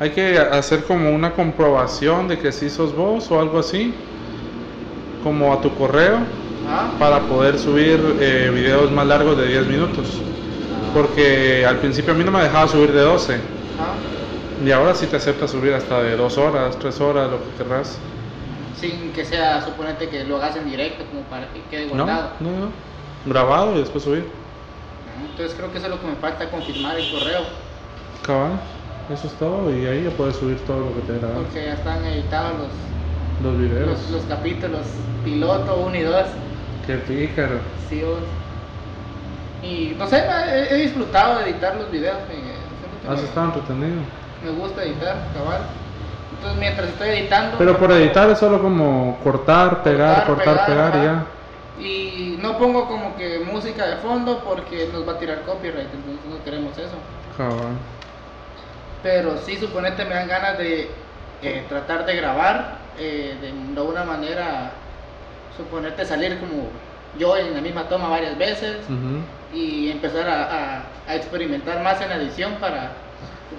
[0.00, 3.94] Hay que hacer como una comprobación de que sí sos vos o algo así,
[5.22, 6.18] como a tu correo,
[6.68, 10.06] Ah, para poder subir eh, videos más largos de 10 minutos.
[10.94, 15.06] Porque al principio a mí no me dejaba subir de 12 ah, y ahora sí
[15.06, 17.98] te acepta subir hasta de 2 horas, 3 horas, lo que querrás.
[18.80, 22.30] sin que sea, suponete que lo hagas en directo como para que quede No, guardado.
[22.40, 22.68] no, no.
[23.26, 24.24] Grabado y después subir.
[25.30, 27.40] Entonces creo que eso es lo que me falta confirmar el correo,
[28.24, 28.52] Cabal,
[29.10, 31.34] eso es todo y ahí ya puedes subir todo lo que te gana.
[31.34, 32.68] porque ya están editados los,
[33.52, 33.88] Los videos.
[33.88, 34.80] los, los capítulos
[35.24, 36.16] piloto 1 y 2.
[36.86, 37.58] Qué pícaro.
[37.88, 38.18] Sí, vos.
[39.62, 42.16] Y no sé, he, he disfrutado de editar los videos.
[43.08, 44.00] Has me- estado entretenido.
[44.44, 45.60] Me gusta editar, cabal.
[46.34, 47.58] Entonces mientras estoy editando...
[47.58, 51.04] Pero por editar es solo como cortar, pegar, cortar, pegar, y ajá.
[51.04, 51.26] ya.
[51.84, 56.24] Y no pongo como que música de fondo porque nos va a tirar copyright, entonces
[56.28, 56.96] no queremos eso.
[57.36, 57.76] Cabal.
[59.02, 60.88] Pero sí, suponete, me dan ganas de
[61.42, 63.34] eh, tratar de grabar eh,
[63.74, 64.70] de, una manera,
[65.56, 66.68] suponete salir como
[67.18, 68.76] yo en la misma toma varias veces
[69.54, 72.92] y empezar a, a- a experimentar más en la edición para...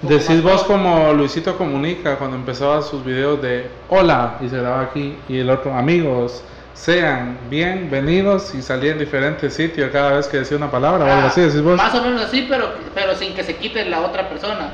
[0.02, 5.16] Decís vos como Luisito Comunica cuando empezaba sus videos de hola y se grababa aquí
[5.30, 6.42] y el otro amigos
[6.74, 11.22] sean bienvenidos y salía en diferentes sitios cada vez que decía una palabra o algo
[11.24, 11.78] Ah, así, decís vos.
[11.78, 14.72] Más o menos así, pero, pero sin que se quite la otra persona.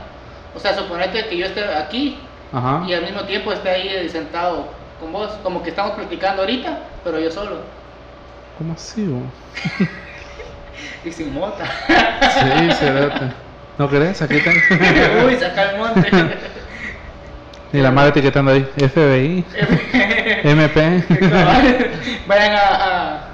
[0.56, 2.20] O sea, suponete que yo esté aquí
[2.52, 2.84] Ajá.
[2.88, 4.68] y al mismo tiempo esté ahí sentado
[5.00, 7.58] con vos, como que estamos platicando ahorita, pero yo solo
[8.58, 9.24] ¿Cómo así, vos?
[11.06, 11.64] y sin mota.
[11.88, 13.32] Sí, cerote.
[13.78, 14.22] ¿No querés?
[14.22, 14.52] Aquí está.
[15.26, 16.10] Uy, saca el monte.
[17.74, 19.46] y la madre etiquetando ahí, FBI,
[20.44, 21.06] MP.
[21.30, 21.92] Cabal.
[22.28, 22.60] Vayan a,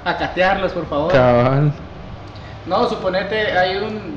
[0.04, 1.12] a, a catearlos, por favor.
[1.12, 1.72] Cabal.
[2.66, 4.16] No, suponete, hay un.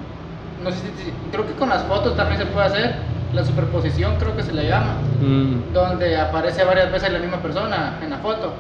[0.64, 1.14] No sé si.
[1.32, 2.96] Creo que con las fotos también se puede hacer.
[3.34, 4.96] La superposición, creo que se le llama.
[5.22, 5.72] Mm.
[5.74, 8.54] Donde aparece varias veces la misma persona en la foto.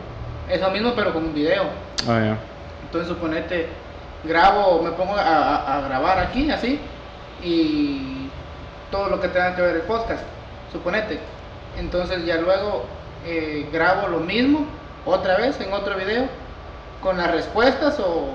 [0.47, 1.63] Es lo mismo, pero con un video.
[2.07, 2.38] Ah, ya.
[2.83, 3.67] Entonces, suponete,
[4.23, 6.79] grabo, me pongo a, a- a grabar aquí, así.
[7.43, 8.29] Y
[8.91, 10.23] todo lo que tenga que ver el podcast.
[10.71, 11.19] Suponete.
[11.77, 12.85] Entonces, ya luego
[13.25, 14.65] eh, grabo lo mismo,
[15.05, 16.25] otra vez, en otro video.
[17.01, 18.29] Con las respuestas o,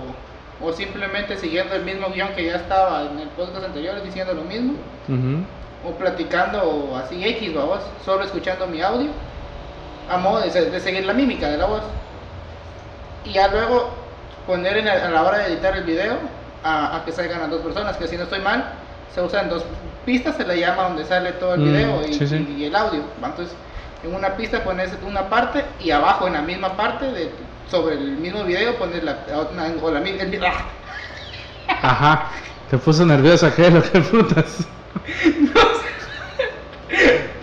[0.61, 4.43] o simplemente siguiendo el mismo guion que ya estaba en el podcast anterior, diciendo lo
[4.43, 4.75] mismo
[5.09, 5.45] Ujú.
[5.89, 9.11] o platicando así X, vamos, solo escuchando mi audio,
[10.11, 11.83] a modo de, de seguir la mímica de la voz.
[13.25, 13.91] Y ya luego
[14.47, 16.17] poner en la- a la hora de editar el video
[16.63, 18.65] a, a que salgan las dos personas, que si no estoy mal,
[19.15, 19.65] se usan dos
[20.05, 22.55] pistas, se le llama donde sale todo el Mm, video y, sí, sí.
[22.59, 23.01] y el audio.
[23.23, 23.55] Entonces,
[24.03, 27.33] en una pista pones una parte y abajo en la misma parte, de,
[27.71, 29.19] sobre el mismo video, pones la,
[29.83, 30.65] o la, mi- el- ¡ah!
[31.83, 32.31] Ajá.
[32.71, 33.71] Te puso nerviosa, ¿qué?
[33.71, 34.67] Lo que putas.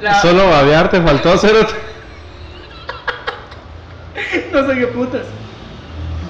[0.01, 1.73] la- Solo babear te faltó, cerote.
[4.51, 5.25] No sé qué putas.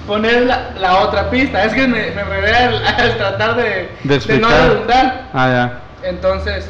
[0.08, 1.64] Poner la, la otra pista.
[1.64, 5.30] Es que me, me al, al tratar de, De no redundar.
[5.34, 5.80] Ah, ya.
[6.08, 6.70] Entonces,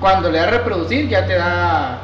[0.00, 1.98] cuando le das reproducir, ya te da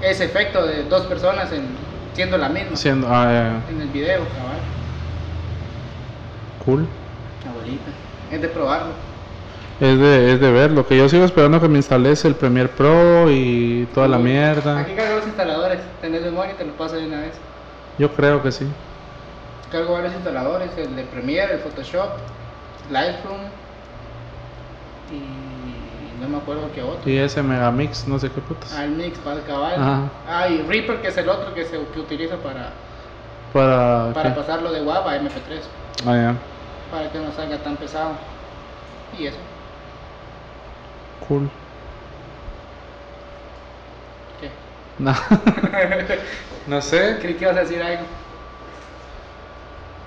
[0.00, 1.66] ese efecto de dos personas en,
[2.14, 4.20] siendo la misma Siendo, ah, en el video.
[4.20, 4.58] cabal.
[6.64, 6.86] Cool.
[7.48, 7.90] Abuelita.
[8.30, 8.92] Es de probarlo.
[9.80, 10.70] Es de, es de ver.
[10.70, 14.78] Lo que yo sigo esperando que me instales el Premiere Pro y toda la mierda.
[14.78, 15.80] Aquí cargo los instaladores.
[16.00, 17.32] Tenés memoria y te lo paso de una vez.
[17.98, 18.66] Yo creo que sí.
[19.70, 22.10] Cargo varios instaladores: el de Premiere, el Photoshop,
[22.90, 23.40] Lightroom
[25.12, 25.43] y
[26.24, 27.08] no me acuerdo qué otro.
[27.10, 28.72] Y ese Megamix, no sé qué putas.
[28.74, 29.74] Al mix para el cabal.
[29.74, 30.00] Ajá.
[30.28, 32.70] Ah, y Reaper, que es el otro que se que utiliza para,
[33.52, 34.12] Para.
[34.12, 34.40] para ¿qué?
[34.40, 35.60] pasarlo de WAV a MP3,
[36.06, 36.34] Ah, ya.
[36.90, 38.10] para que no salga tan pesado.
[39.18, 39.38] Y eso.
[41.28, 41.48] Cool.
[44.40, 44.50] ¿Qué?
[44.98, 45.14] No,
[46.66, 47.18] no sé.
[47.20, 48.02] Creí que ibas a decir algo.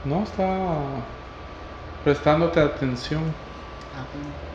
[0.05, 0.77] No, estaba
[2.03, 3.21] prestándote atención.
[3.95, 4.46] Ah, bueno.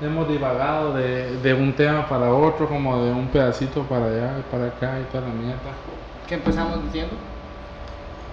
[0.00, 4.50] Hemos divagado de, de un tema para otro, como de un pedacito para allá y
[4.50, 5.60] para acá y toda la mierda.
[6.26, 7.12] ¿Qué empezamos diciendo?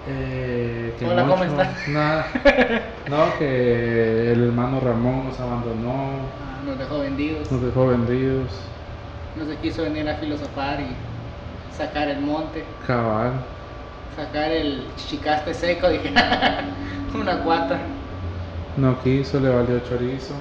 [0.08, 1.88] Eh, que Hola, ¿cómo estás?
[1.88, 2.26] Nada.
[3.08, 6.10] No, que el hermano Ramón nos abandonó,
[6.42, 7.50] Ah, nos dejó vendidos.
[7.50, 8.50] nos dejó vendidos.
[9.34, 13.32] No se quiso venir a filosofar y sacar el monte, Cabal.
[14.14, 15.88] sacar el chichicaste seco.
[15.88, 16.12] Dije,
[17.14, 17.78] una cuata.
[18.76, 20.34] No quiso, le valió chorizo.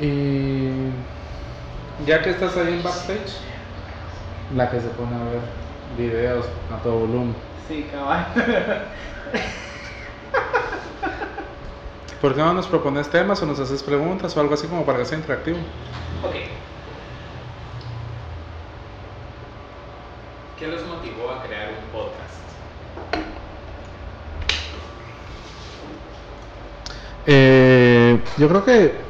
[0.00, 0.90] Y
[2.06, 3.38] ya que estás ahí en backstage,
[4.54, 5.40] la que se pone a ver
[5.96, 7.34] videos a todo volumen.
[7.66, 8.26] Sí, cabal.
[12.20, 14.98] ¿Por qué no nos propones temas o nos haces preguntas o algo así como para
[14.98, 15.58] que sea interactivo?
[16.24, 16.34] Ok.
[20.58, 22.34] ¿Qué los motivó a crear un podcast?
[27.26, 29.07] Eh, yo creo que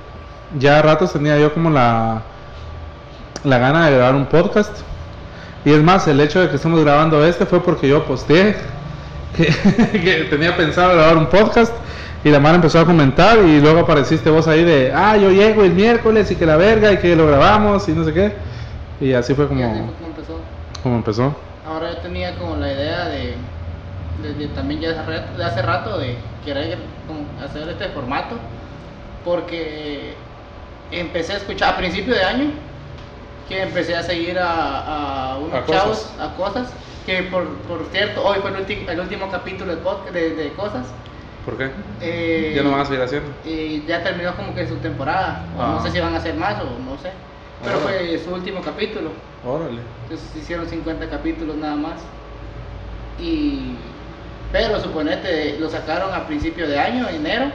[0.59, 2.23] ya a ratos tenía yo como la,
[3.45, 4.81] la gana de grabar un podcast.
[5.65, 8.57] Y es más, el hecho de que estemos grabando este fue porque yo posteé
[9.37, 9.47] que,
[10.01, 11.73] que tenía pensado grabar un podcast.
[12.25, 15.63] Y la mano empezó a comentar y luego apareciste vos ahí de, ah, yo llego
[15.63, 18.35] el miércoles y que la verga y que lo grabamos y no sé qué.
[19.01, 20.41] Y así fue así como, fue como empezó.
[20.83, 21.37] como empezó.
[21.65, 23.37] Ahora yo tenía como la idea de,
[24.23, 28.37] de- de también ya hace rato, de hace rato de querer como hacer este formato
[29.25, 30.15] porque
[30.91, 32.51] empecé a escuchar a principio de año
[33.49, 35.83] que empecé a seguir a, a unos A cosas.
[35.83, 36.73] chavos a cosas
[37.07, 40.53] que por, por cierto hoy fue el, ulti- el último capítulo de, podcast, de, de
[40.53, 40.87] cosas
[41.45, 41.71] ¿Por qué?
[42.03, 43.31] Eh, Ya no van a seguir haciendo.
[43.47, 45.83] y ya terminó como que su temporada o no Ah.
[45.83, 47.11] sé si van a hacer más o no sé
[47.65, 47.81] pero Ah.
[47.83, 49.11] fue su último capítulo
[49.47, 49.81] Órale.
[50.03, 51.95] entonces hicieron 50 capítulos nada más.
[53.21, 53.75] Y
[54.53, 57.47] pero suponete lo sacaron a principio de año, enero,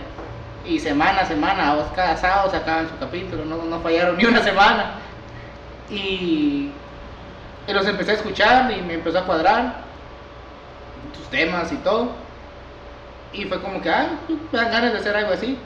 [0.66, 4.96] y semana a semana, cada sábado sacaban su capítulo, no, no fallaron ni una semana.
[5.90, 6.72] Y,
[7.68, 9.82] y los empecé a escuchar y me empezó a cuadrar
[11.16, 12.12] sus temas y todo.
[13.34, 15.58] Y fue como que, ah, me dan ganas de hacer algo así.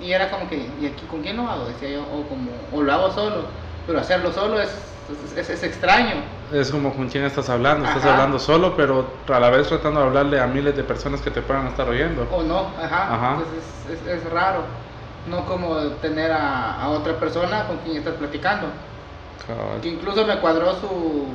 [0.00, 1.66] Y era como que, ¿y aquí con quién lo hago?
[1.66, 3.44] Decía yo, o como, o lo hago solo.
[3.86, 4.70] Pero hacerlo solo es,
[5.10, 6.16] es, es- es extraño.
[6.52, 7.86] Es como con quién estás hablando.
[7.86, 8.12] Estás Ajá.
[8.14, 11.40] hablando solo, pero a la vez tratando de hablarle a miles de personas que te
[11.42, 12.26] puedan estar oyendo.
[12.30, 13.14] O no, ajá.
[13.14, 13.32] Ajá.
[13.38, 14.62] Entonces es, es- es raro.
[15.26, 18.66] No como tener a, a otra persona con quien estás platicando.
[19.80, 21.26] Que incluso me cuadró su.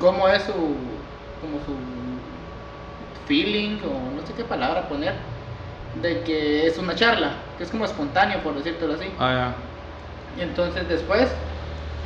[0.00, 0.52] cómo es su.
[0.52, 1.74] como su
[3.26, 5.14] feeling, o no sé qué palabra poner.
[6.02, 9.10] De que es una charla, que es como espontáneo, por decírtelo así.
[9.18, 9.52] Ah,
[10.36, 11.28] Y entonces después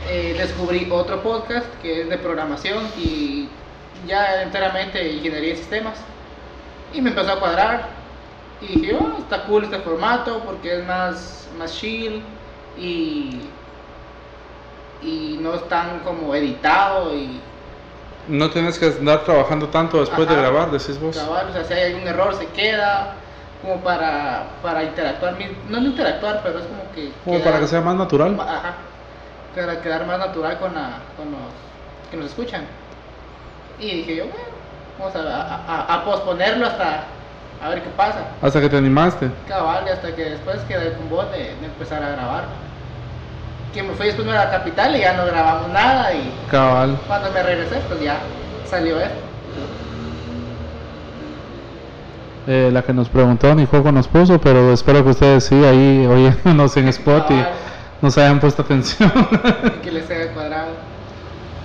[0.09, 3.49] eh, descubrí otro podcast que es de programación y
[4.07, 5.99] ya enteramente ingeniería de sistemas.
[6.93, 7.89] Y me empezó a cuadrar.
[8.61, 12.23] Y dije, oh, está cool este formato porque es más, más chill
[12.79, 13.41] y,
[15.03, 17.41] y no es tan como editado y.
[18.29, 21.17] No tienes que andar trabajando tanto después de grabar, decís vos.
[21.17, 23.15] cabal, o sea, si hay algún error se queda
[23.61, 25.37] como para, para interactuar,
[25.69, 27.11] no interactuar, pero es como que...
[27.25, 28.39] Como queda- para que sea más natural.
[28.41, 28.75] Ajá.
[29.55, 31.41] Para quedar más natural con, la, con los
[32.11, 32.63] que nos escuchan.
[33.79, 34.45] Y dije yo, bueno,
[34.99, 37.05] vamos a, a- a- a posponerlo hasta
[37.63, 38.25] a ver qué pasa.
[38.41, 39.31] Hasta que te animaste.
[39.47, 42.45] Cabal, y hasta que después quedé con vos de, de empezar a grabar.
[43.75, 46.13] Que me fui después a la capital y ya no grabamos nada.
[46.15, 46.99] Y Cabal.
[47.07, 48.17] cuando me regresé, pues ya
[48.69, 49.15] salió esto.
[52.49, 56.05] Eh, la que nos preguntó ni juego nos puso, pero espero que ustedes sí ahí
[56.07, 57.45] oyéndonos en spot y
[58.03, 58.09] Cabal.
[58.11, 59.13] nos hayan puesto atención.
[59.77, 60.71] y que les haya cuadrado.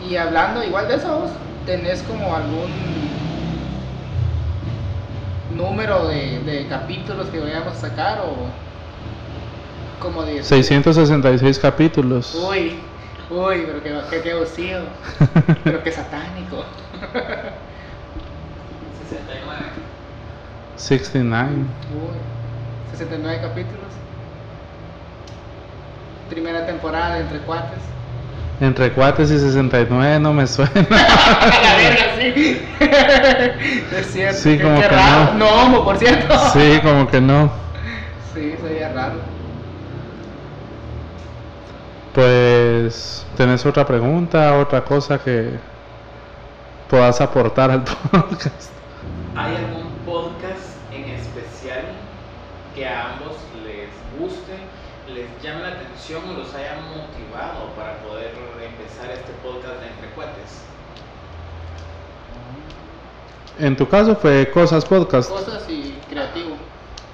[0.07, 1.31] Y hablando igual de eso, ¿vos
[1.65, 2.71] ¿tenés como algún
[5.55, 8.35] número de, de capítulos que vayamos a sacar o
[10.01, 10.43] como de...
[10.43, 12.35] 666 capítulos.
[12.35, 12.79] Uy,
[13.29, 14.81] uy, pero que, que, que abusivo,
[15.63, 16.63] pero que satánico.
[19.09, 19.65] 69.
[20.77, 21.51] 69.
[21.51, 22.17] Uy,
[22.91, 23.87] 69 capítulos.
[26.29, 27.79] Primera temporada de Entre Cuates.
[28.59, 30.71] Entre cuates y 69 no me suena.
[30.89, 32.61] la verga, sí.
[33.95, 34.37] es cierto.
[34.39, 35.33] Sí, qué- como que raro.
[35.33, 35.37] no.
[35.37, 36.35] No, homo, por cierto.
[36.53, 37.51] Sí, como que no.
[38.33, 39.15] Sí, sería raro.
[42.15, 45.51] Pues, ¿tenés otra pregunta, otra cosa que
[46.89, 48.71] puedas aportar al podcast?
[49.35, 51.83] ¿Hay algún podcast en especial
[52.73, 53.35] que a ambos
[56.15, 58.31] o los haya motivado para poder
[58.63, 59.09] empezar
[59.43, 60.61] podcast de Entre Cuates.
[63.59, 65.29] En tu caso fue Cosas Podcast.
[65.29, 66.55] Cosas y creativo.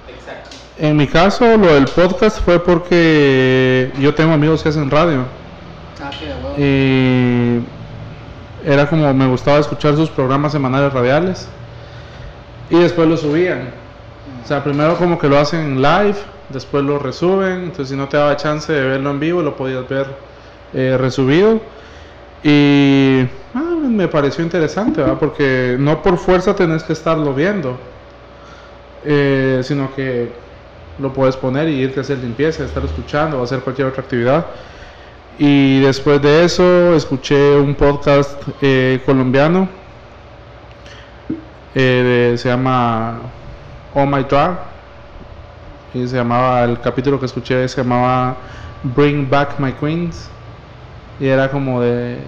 [0.08, 0.50] Exacto.
[0.78, 5.24] En mi caso, lo del podcast fue porque yo tengo amigos que hacen radio.
[6.00, 6.54] Ah, qué de huevo.
[6.58, 7.64] Y
[8.64, 11.48] era como me gustaba escuchar sus programas semanales radiales.
[12.70, 13.72] Y después lo subían.
[14.44, 16.14] O sea, primero como que lo hacen live,
[16.48, 17.64] después lo resuben.
[17.64, 20.06] Entonces, si no te daba chance de verlo en vivo, lo podías ver
[20.72, 21.60] eh, resubido.
[22.42, 23.22] Y
[23.54, 25.18] ah, me pareció interesante, ¿verdad?
[25.18, 27.78] Porque no por fuerza tenés que estarlo viendo,
[29.04, 30.30] eh, sino que
[30.98, 34.46] lo puedes poner y irte a hacer limpieza, estar escuchando o hacer cualquier otra actividad.
[35.38, 39.68] Y después de eso escuché un podcast eh, colombiano,
[41.74, 43.20] eh, se llama
[43.94, 44.73] Oh My Drag,
[45.94, 48.36] y se llamaba, el capítulo que escuché se llamaba
[48.82, 50.28] Bring Back My Queens,
[51.20, 52.18] y era como de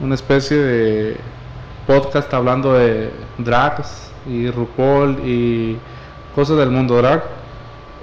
[0.00, 1.16] una especie de
[1.86, 5.78] podcast hablando de drags y RuPaul y
[6.34, 7.22] cosas del mundo drag.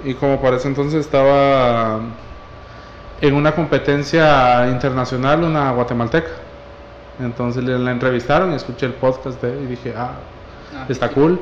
[0.04, 2.00] Y como para ese entonces estaba
[3.20, 6.30] en una competencia internacional una guatemalteca.
[7.18, 10.12] Entonces la entrevistaron y escuché el podcast de y dije, ah,
[10.74, 11.38] Ah, está cool.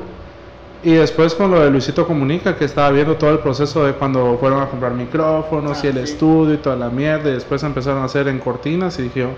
[0.83, 4.37] Y después con lo de Luisito Comunica, que estaba viendo todo el proceso de cuando
[4.39, 6.13] fueron a comprar micrófonos Ah, y el sí.
[6.13, 9.29] estudio y toda la mierda, y después empezaron a hacer en cortinas y dije, yo,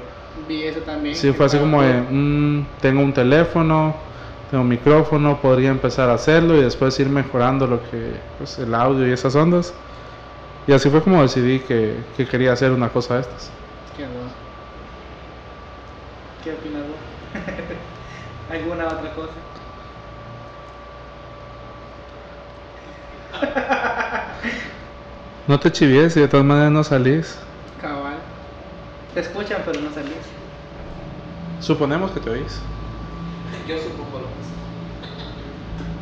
[0.47, 1.15] Vi eso también.
[1.15, 3.95] sí, fue así como de, mm, tengo un teléfono,
[4.49, 8.73] tengo un micrófono, podría empezar a hacerlo y después ir mejorando lo que, pues, el
[8.75, 9.73] audio y esas ondas.
[10.67, 13.51] Y así fue como decidí que, que quería hacer una cosa de estas.
[13.95, 14.31] Qué bueno.
[16.43, 16.97] ¿Qué opinas vos?
[18.49, 19.48] ¿Alguna otra cosa?
[25.47, 27.39] No te chivies y de todas maneras no salís.
[27.81, 28.17] Cabal.
[29.15, 30.13] Te escuchan pero no salís.
[31.59, 32.61] Suponemos que te oís.
[33.67, 34.53] Yo supongo lo mismo.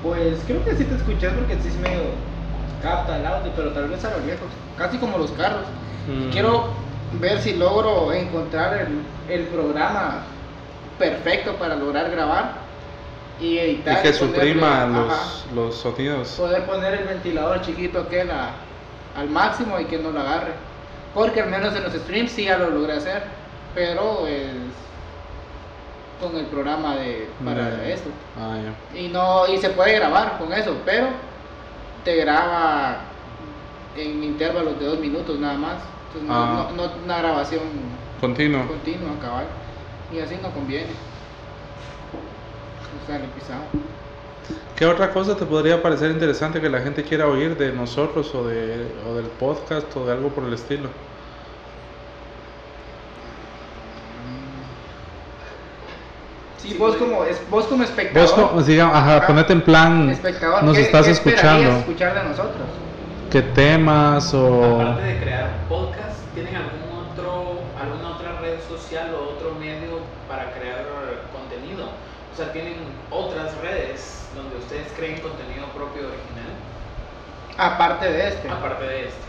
[0.04, 2.02] Pues creo que sí te escuchas porque sí es medio
[2.84, 4.50] capta el audio, pero tal vez a lo lejos.
[4.78, 5.65] Casi como los carros.
[6.08, 6.30] Mm.
[6.32, 6.73] Quiero
[7.21, 10.23] ver si logro encontrar el, el programa
[11.00, 12.66] perfecto para lograr grabar
[13.39, 14.02] y Y editar.
[14.02, 16.30] que y ponerle- suprima ajá, los, los sonidos.
[16.30, 18.52] poder poner el ventilador chiquito aquel a-
[19.15, 20.54] al máximo y que no lo agarre.
[21.13, 23.23] Porque al menos en los streams sí ya lo logré hacer,
[23.73, 24.52] pero es
[26.21, 28.10] con el programa de para De- esto.
[28.39, 29.00] Ah, ya.
[29.00, 31.08] Y no y se puede grabar con eso, pero
[32.04, 32.97] te graba
[33.95, 35.78] en intervalos de dos minutos nada más.
[36.08, 36.69] Entonces no, Ah.
[36.76, 37.62] no- no una grabación
[38.19, 38.67] Continuo.
[38.67, 39.45] continua, cabal.
[40.12, 40.88] Y así no conviene.
[43.08, 43.62] Sale pisado.
[44.76, 48.46] ¿Qué otra cosa te podría parecer interesante que la gente quiera oír de nosotros o,
[48.48, 50.89] de, o del podcast o de algo por el estilo?
[56.58, 58.30] Sí, Sí, vos como es, vos como espectador.
[58.30, 59.28] Vos, co- digamos, ajá, Ajá.
[59.28, 61.70] ponete en plan, espectador, nos ¿qué- estás qué escuchando.
[61.80, 62.67] escuchar de nosotros?
[63.32, 64.82] ¿Qué temas o...?
[64.82, 70.52] Aparte de crear podcast, ¿tienen algún otro, alguna otra red social o otro medio para
[70.54, 70.77] crear?
[72.38, 72.76] O sea, ¿tienen
[73.10, 76.54] otras redes donde ustedes creen contenido propio original?
[77.58, 78.47] Aparte de este.
[78.47, 79.21] Aparte de este.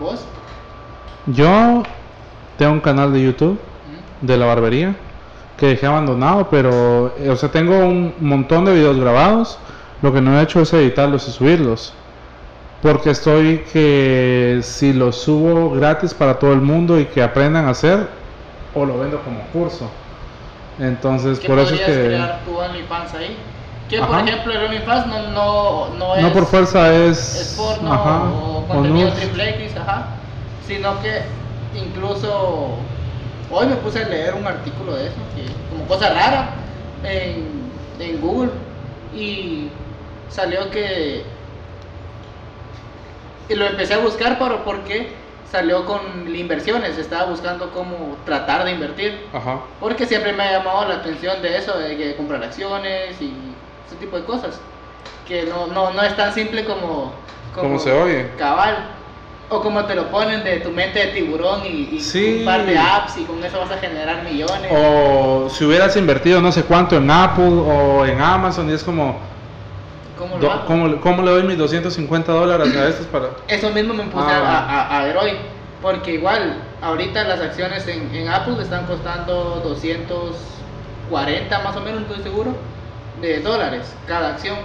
[0.00, 0.24] ¿Vos?
[1.26, 1.82] Yo
[2.56, 3.60] tengo un canal de YouTube
[4.22, 4.96] de la barbería
[5.58, 9.58] que dejé abandonado, pero, eh, o sea, tengo un montón de videos grabados.
[10.00, 11.92] Lo que no he hecho es editarlos y subirlos.
[12.80, 17.70] Porque estoy que si los subo gratis para todo el mundo y que aprendan a
[17.70, 18.08] hacer,
[18.74, 19.90] o lo vendo como curso.
[20.78, 21.86] Entonces, ¿Qué por eso es que...
[21.86, 23.36] crear tu OnlyFans ahí?
[23.88, 26.22] Que por ejemplo el OnlyFans no, no, no es.
[26.22, 27.18] No por fuerza es...
[27.40, 29.20] es porno ajá, o o contenido nudes.
[29.20, 30.06] triple X, ajá.
[30.66, 31.22] Sino que
[31.74, 32.76] incluso
[33.50, 36.50] hoy me puse a leer un artículo de eso, que, como cosa rara,
[37.02, 38.50] en, en Google,
[39.14, 39.68] y
[40.28, 41.24] salió que.
[43.48, 45.14] Y lo empecé a buscar, pero porque
[45.50, 46.00] salió con
[46.34, 49.26] inversiones, estaba buscando cómo tratar de invertir.
[49.32, 49.60] Ajá.
[49.80, 53.32] Porque siempre me ha llamado la atención de eso, de que comprar acciones y
[53.86, 54.60] ese tipo de cosas.
[55.26, 57.12] Que no, no, no es tan simple como,
[57.54, 58.30] Como se oye.
[58.38, 58.76] Cabal.
[59.50, 62.40] O como te lo ponen de tu mente de tiburón y, y Sí.
[62.40, 64.70] un par de apps y con eso vas a generar millones.
[64.70, 69.18] O si hubieras invertido no sé cuánto en Apple o en Amazon y es como,
[70.18, 70.66] ¿Cómo lo do- hago?
[70.66, 73.28] ¿cómo, cómo le doy mis 250 dólares a estos para...?
[73.46, 74.66] Eso mismo me puse Ah.
[74.68, 75.30] a, a- a ver hoy.
[75.80, 82.06] Porque igual, ahorita las acciones en, en Apple están costando 240 más o menos, no
[82.08, 82.52] estoy seguro,
[83.20, 84.56] de dólares cada acción.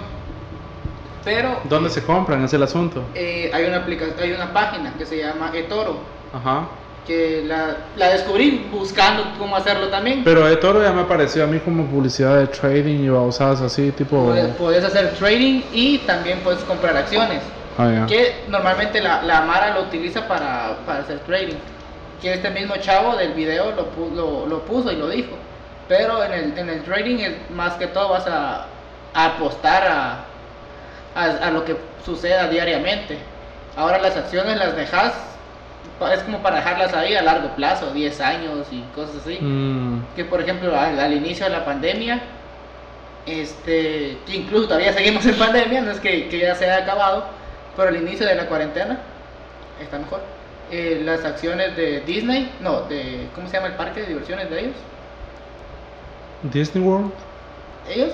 [1.24, 2.44] Pero ¿Dónde se compran?
[2.44, 3.02] Es el asunto.
[3.14, 5.98] eh, hay, una aplica hay una página que se llama eToro.
[6.32, 6.66] Ajá.
[7.06, 10.24] Que la, la descubrí buscando cómo hacerlo también.
[10.24, 13.90] Pero de Toro ya me pareció a mí como publicidad de trading y babosadas así,
[13.92, 14.24] tipo.
[14.24, 17.42] Puedes, puedes hacer trading y también puedes comprar acciones.
[17.76, 18.06] Ah, ya.
[18.06, 21.56] Que normalmente la, la Mara lo utiliza para, para hacer trading.
[22.22, 25.36] Que este mismo chavo del video lo, lo, lo puso y lo dijo.
[25.88, 28.64] Pero en el, en el trading es más que todo vas a,
[29.12, 30.24] a apostar a,
[31.14, 33.18] a, a lo que suceda diariamente.
[33.76, 35.12] Ahora las acciones las dejas,
[36.12, 40.24] es como para dejarlas ahí a largo plazo, 10 años y cosas así Mm, que
[40.24, 42.20] por ejemplo al, al inicio de la pandemia,
[43.26, 47.24] este, que incluso todavía seguimos en pandemia, no es que, que ya se haya acabado,
[47.76, 48.98] pero al inicio de la cuarentena
[49.80, 50.20] está mejor.
[50.70, 54.60] Eh, las acciones de Disney, no, de, ¿cómo se llama el parque de diversiones de
[54.60, 54.76] ellos?
[56.42, 57.12] Disney World.
[57.88, 58.12] Ellos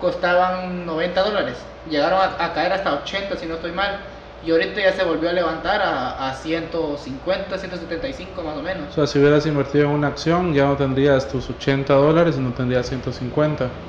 [0.00, 1.56] costaban 90 dólares,
[1.90, 3.98] llegaron a, a caer hasta 80 si no estoy mal,
[4.42, 8.94] y ahorita ya se volvió a levantar a, a 150, 175 más o O menos.
[8.94, 12.54] sea, si hubieras invertido en una acción, ya no tendrías tus 80 dólares y no
[12.54, 13.82] tendrías 150.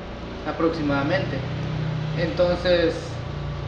[0.43, 1.47] aproximadamente.
[2.15, 3.17] Entonces,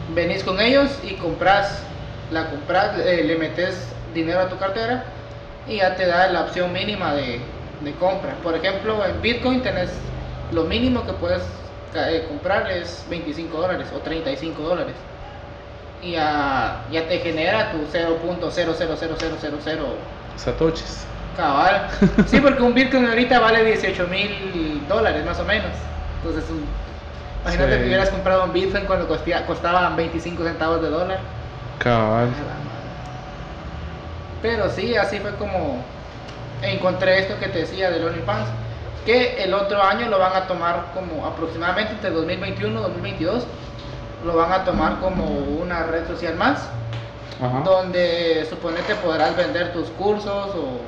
[0.06, 1.94] venís con ellos y compras,
[2.30, 5.16] la compras, eh, le metes dinero a tu cartera
[5.64, 8.40] y ya te da la opción mínima de, de compra.
[8.42, 10.12] Por ejemplo, en Bitcoin tenés
[10.50, 11.42] lo mínimo que puedes
[11.94, 15.06] eh, comprar es 25 dólares o 35 dólares.
[16.02, 19.78] Y ya, ya te genera tu 0.000000
[20.36, 21.04] Satoshis.
[21.36, 21.88] Cabal.
[22.26, 25.70] Sí, porque un Bitcoin ahorita vale 18 mil dólares más o menos.
[26.22, 26.66] Entonces, un-
[27.42, 27.78] imagínate Sí.
[27.80, 31.20] que hubieras comprado un Bitcoin cuando costía, costaban 25 centavos de dólar.
[31.78, 32.28] Cabal.
[34.42, 35.82] Pero sí, así fue como
[36.62, 38.48] encontré esto que te decía del OnlyFans.
[39.06, 43.44] Que el otro año lo van a tomar como aproximadamente entre 2021 y 2022.
[44.24, 46.68] Lo van a tomar como una red social más
[47.40, 47.60] Ajá.
[47.64, 50.80] donde suponete podrás vender tus cursos o,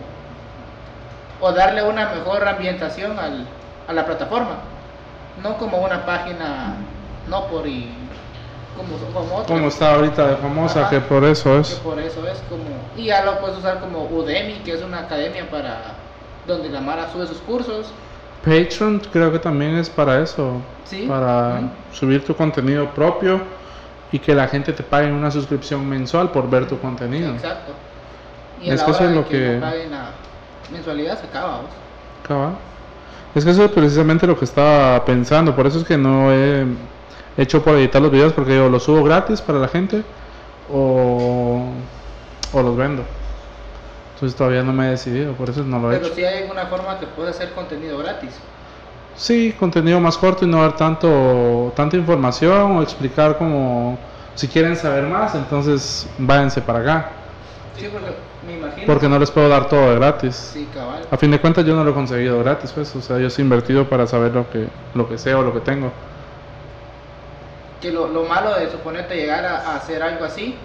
[1.45, 3.47] o darle una mejor ambientación al,
[3.89, 4.59] a la plataforma.
[5.43, 6.77] No como una página,
[7.29, 7.93] no por y
[8.77, 10.91] como, como otras, Como está ahorita de famosa, Ajá.
[10.91, 11.75] que por eso que es.
[11.77, 12.65] por eso es como...
[12.97, 15.95] Y ya lo puedes usar como Udemy, que es una academia para
[16.47, 17.87] donde la Mara sube sus cursos.
[18.45, 20.61] Patreon creo que también es para eso.
[20.85, 21.07] Sí.
[21.09, 21.69] Para Ujú.
[21.95, 23.41] subir tu contenido propio
[24.13, 27.33] y que la gente te pague una suscripción mensual por ver tu contenido.
[27.33, 27.73] Exacto.
[28.61, 30.11] Y Es que eso es lo que- la
[30.71, 31.71] mensualidad se acaba, vos.
[32.27, 32.53] Cabal.
[33.35, 35.55] Es que eso es precisamente lo que estaba pensando.
[35.57, 36.65] Por eso es que no he
[37.37, 40.03] hecho por editar los videos porque o los subo gratis para la gente
[40.73, 41.65] o,
[42.53, 43.03] o los vendo.
[44.25, 46.15] Entonces todavía no me he decidido, por eso no lo he Pero hecho.
[46.15, 48.31] si hay alguna forma que puedes hacer contenido gratis.
[49.17, 53.99] Sí, contenido más corto y no dar tanto tanta información o explicar como
[54.35, 57.11] si quieren saber más, entonces váyanse para acá,
[57.77, 58.15] Sí, porque
[58.47, 58.87] me imagino.
[58.87, 60.35] porque no les puedo dar todo de gratis.
[60.55, 61.03] Sí, cabal.
[61.11, 63.43] A fin de cuentas yo no lo he conseguido gratis, pues, o sea, yo he
[63.43, 65.93] invertido para saber lo que lo que sé o lo que tengo.
[67.83, 70.57] Que lo, lo malo de suponerte llegar a, a hacer algo así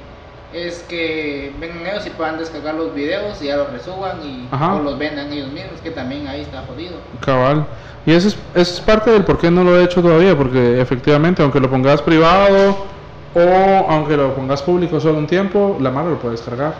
[0.53, 4.75] es que vengan ellos y puedan descargar los videos y ya los resuban y Ajá.
[4.75, 6.97] o los vendan ellos mismos, que también ahí está jodido.
[7.23, 7.65] Cabal.
[8.05, 10.81] Y eso es, eso es parte del por qué no lo he hecho todavía, porque
[10.81, 12.85] efectivamente, aunque lo pongas privado
[13.35, 16.73] o aunque lo pongas público solo un tiempo, la mano lo puede descargar.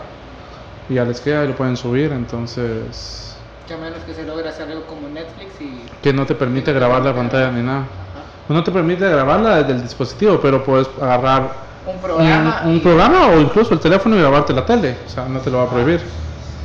[0.88, 3.36] Y ya les queda y lo pueden subir, entonces...
[3.68, 5.80] Que a menos que se logre hacer algo como Netflix y.
[6.02, 7.78] Que no te permite grabar la pantalla ni nada.
[7.82, 8.24] Ajá.
[8.48, 12.62] No te permite grabarla desde el dispositivo, pero puedes agarrar Un programa.
[12.66, 14.96] un programa o incluso el teléfono y grabarte la tele.
[15.06, 16.00] O sea, no te lo va a prohibir.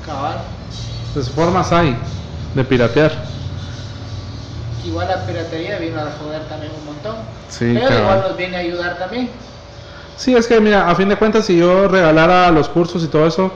[0.06, 0.38] Cabal.
[1.08, 1.96] Entonces, formas hay
[2.54, 3.12] de piratear.
[4.86, 7.16] Igual la piratería vino a joder también un montón.
[7.50, 8.02] Sí, Pero cabal.
[8.02, 9.30] igual nos viene a ayudar también.
[10.18, 13.26] Sí, es que mira, a fin de cuentas, si yo regalara los cursos y todo
[13.26, 13.52] eso,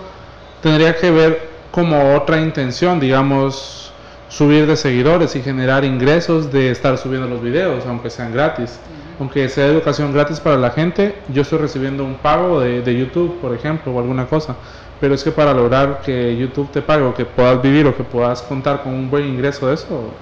[0.62, 3.92] tendría que ver como otra intención, digamos,
[4.28, 8.80] subir de seguidores y generar ingresos de estar subiendo los videos, aunque sean gratis.
[9.20, 13.40] Aunque sea educación gratis para la gente, yo estoy recibiendo un pago de, de YouTube,
[13.42, 14.56] por ejemplo, o alguna cosa.
[15.00, 18.04] Pero es que para lograr que YouTube te pague o que puedas vivir o que
[18.04, 20.18] puedas contar con un buen ingreso de eso,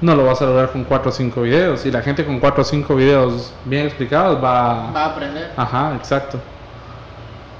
[0.00, 1.86] no lo vas a lograr con 4 o 5 videos.
[1.86, 5.52] Y la gente con 4 o 5 videos bien explicados va, Va a aprender.
[5.56, 6.38] Ajá, exacto.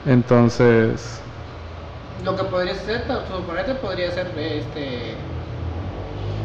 [0.04, 1.20] Entonces,
[2.24, 5.16] Lo que podría ser, suponete, podría ser este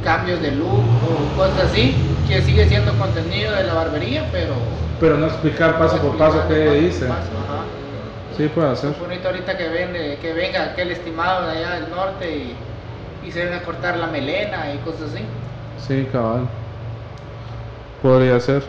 [0.03, 1.95] cambios de look o cosas así,
[2.27, 4.53] que sigue siendo contenido de la barbería, pero
[4.99, 7.05] pero no explicar paso por paso qué dice.
[7.05, 7.63] paso, ajá.
[8.35, 8.93] Sí, puede hacer.
[8.93, 12.55] Suponete ahorita que, ven, que venga aquel estimado de allá del norte y,
[13.27, 15.23] y se venga a cortar la melena y cosas así.
[15.87, 16.47] Sí, cabal.
[18.01, 18.63] Podría ser.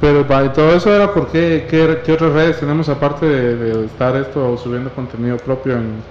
[0.00, 4.14] Pero y todo eso era porque, ¿qué, qué otras redes tenemos aparte de, de estar
[4.16, 6.02] esto subiendo contenido propio en...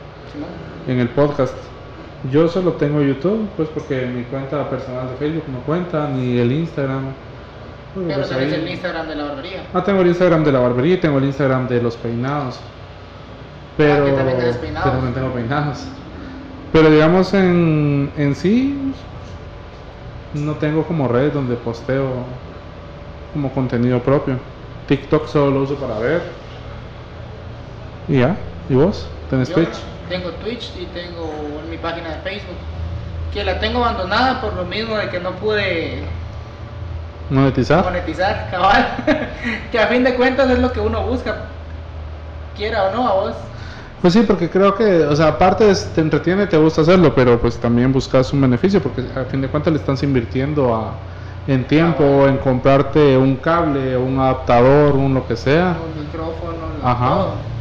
[0.87, 1.53] En el podcast.
[2.31, 6.51] Yo solo tengo YouTube, pues porque mi cuenta personal de Facebook no cuenta, ni el
[6.51, 7.03] Instagram.
[7.95, 9.63] Bueno, Pero pues tenés ahí- el Instagram de la barbería.
[9.73, 12.59] Ah, tengo el Instagram de la barbería y tengo el Instagram de los peinados.
[13.77, 14.83] Pero, Ah, también tenés peinados.
[14.83, 15.85] que también tengo peinados.
[16.73, 18.93] Pero digamos en, en sí,
[20.33, 22.07] no tengo como redes donde posteo
[23.33, 24.35] como contenido propio.
[24.87, 26.21] TikTok solo lo uso para ver.
[28.07, 28.35] Y ya.
[28.69, 29.07] ¿Y vos?
[29.29, 29.77] ¿Tenés Twitch?
[30.09, 32.57] Tengo Twitch y tengo mi página de Facebook.
[33.33, 36.03] Que la tengo abandonada por lo mismo de que no pude
[37.29, 37.83] ¿Monetizar?
[37.83, 38.87] monetizar, cabal.
[39.71, 41.35] que a fin de cuentas es lo que uno busca.
[42.55, 43.35] Quiera o no, a vos.
[44.01, 47.39] Pues sí, porque creo que, o sea, aparte es- te entretiene, te gusta hacerlo, pero
[47.41, 50.97] pues también buscas un beneficio, porque a fin de cuentas le estás invirtiendo a,
[51.47, 55.77] en tiempo, en comprarte un cable, un adaptador, un lo que sea.
[55.83, 57.09] Un micrófono, Ajá.
[57.09, 57.56] todo.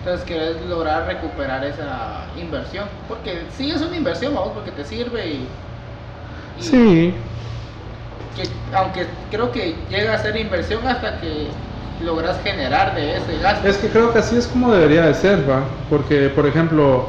[0.00, 2.86] Entonces querés lograr recuperar esa inversión.
[3.06, 5.48] Porque sí es una inversión, vamos, porque te sirve y.
[6.58, 7.14] y Sí,
[8.36, 11.48] que aunque creo que llega a ser inversión hasta que
[12.04, 13.68] logras generar de ese gasto.
[13.68, 15.64] es que creo que así es como debería de ser, ¿va?
[15.90, 17.08] Porque, por ejemplo,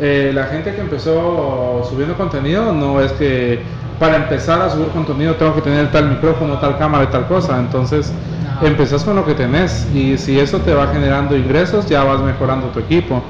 [0.00, 3.62] eh, la gente que empezó subiendo contenido no es que
[3.98, 7.58] para empezar a subir contenido tengo que tener tal micrófono, tal cámara y tal cosa,
[7.58, 8.12] entonces
[8.60, 8.66] No.
[8.66, 12.68] empezás con lo que tenés y si eso te va generando ingresos ya vas mejorando
[12.68, 13.22] tu equipo.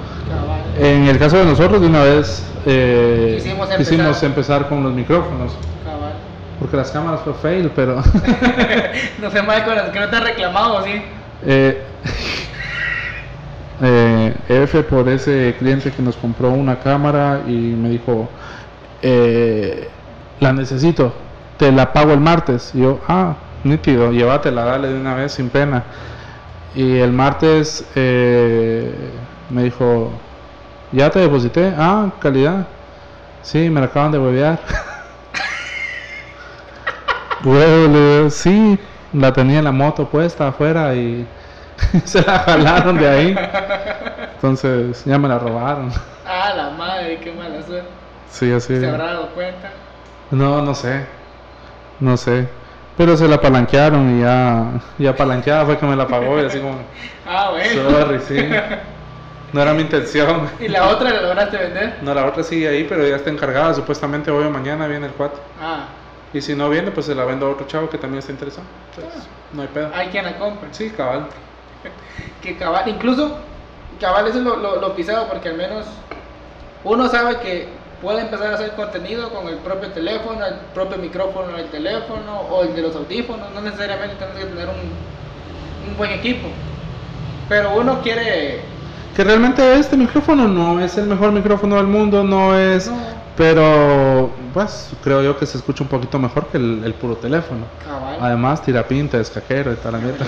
[0.79, 3.79] En el caso de nosotros, de una vez eh, Quisimos empezar.
[3.79, 5.53] quisimos empezar con los micrófonos,
[6.61, 7.97] porque las cámaras fue fail, pero
[9.21, 11.03] no sé más con las que no te han reclamado, sí.
[11.43, 11.85] eh,
[14.51, 18.29] F por ese cliente que nos compró una cámara y me dijo,
[19.01, 19.89] eh,
[20.41, 21.13] la necesito,
[21.57, 22.73] te la pago el martes.
[22.75, 25.85] Yo, ah, nítido, llévatela, dale de una vez sin pena.
[26.75, 28.93] Y el martes eh,
[29.51, 30.11] me dijo,
[30.91, 32.67] ya te deposité, ah, calidad.
[33.43, 34.59] Sí, me la acaban de huevear.
[38.31, 38.79] Sí,
[39.15, 41.27] la tenía en la moto puesta afuera y
[42.05, 43.35] se la jalaron de ahí.
[44.43, 45.93] Entonces ya me la robaron.
[46.33, 47.89] Ah, la madre, qué mala suerte.
[48.31, 48.79] Sí, así.
[48.79, 49.73] Se habrá dado cuenta.
[50.31, 51.05] No, no sé.
[51.99, 52.47] No sé.
[52.97, 56.61] Pero se la palanquearon y ya, ya palanqueada fue que me la pagó y así
[56.61, 56.77] como,
[57.29, 57.91] Ah, bueno.
[57.91, 58.49] sorry, sí.
[59.53, 60.49] No era mi intención.
[60.61, 61.99] ¿Y la otra la lograste vender?
[62.03, 63.75] No, la otra sigue ahí, pero ya está encargada.
[63.75, 65.41] Supuestamente hoy o mañana viene el cuate.
[65.61, 65.87] Ah,
[66.33, 68.67] Y si no viene, pues se la vendo a otro chavo que también está interesado.
[68.95, 69.07] Pues,
[69.53, 69.91] no hay pedo.
[69.93, 70.69] hay quien la compra.
[70.71, 71.27] Sí, cabal.
[72.41, 73.37] Que cabal, incluso
[74.01, 75.87] cabal eso es lo, lo, lo pisado porque al menos
[76.85, 77.69] uno sabe que
[78.01, 82.63] puede empezar a hacer contenido con el propio teléfono, el propio micrófono del teléfono o
[82.63, 86.49] el de los audífonos, no necesariamente tienes que tener un, un buen equipo.
[87.49, 88.61] Pero uno quiere...
[89.15, 92.87] Que realmente este micrófono no es el mejor micrófono del mundo, no es...
[92.87, 93.20] No.
[93.41, 97.65] Pero, pues, creo yo que se escucha un poquito mejor que el, el puro teléfono.
[97.83, 98.19] Cabal.
[98.21, 100.27] Además, tira pinta, es cajero y tal la mierda.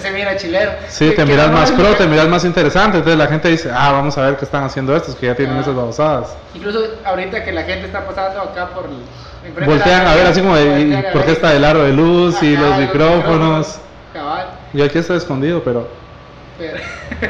[0.00, 0.72] Se, mira chilero.
[0.88, 2.98] Sí, te miras más pro, te miras más interesante.
[2.98, 5.56] Entonces la gente dice, ah, vamos a ver qué están haciendo estos que ya tienen
[5.56, 5.60] Ah.
[5.60, 6.36] esas babosadas.
[6.52, 8.88] Incluso ahorita que la gente está pasando acá por...
[9.64, 11.92] Voltean a ver así como de, voltean ¿y a ¿por qué está el aro de
[11.92, 13.78] luz y los micrófonos?
[14.12, 14.48] Cabal.
[14.74, 15.86] Y aquí está escondido, pero
[16.58, 16.78] Pero,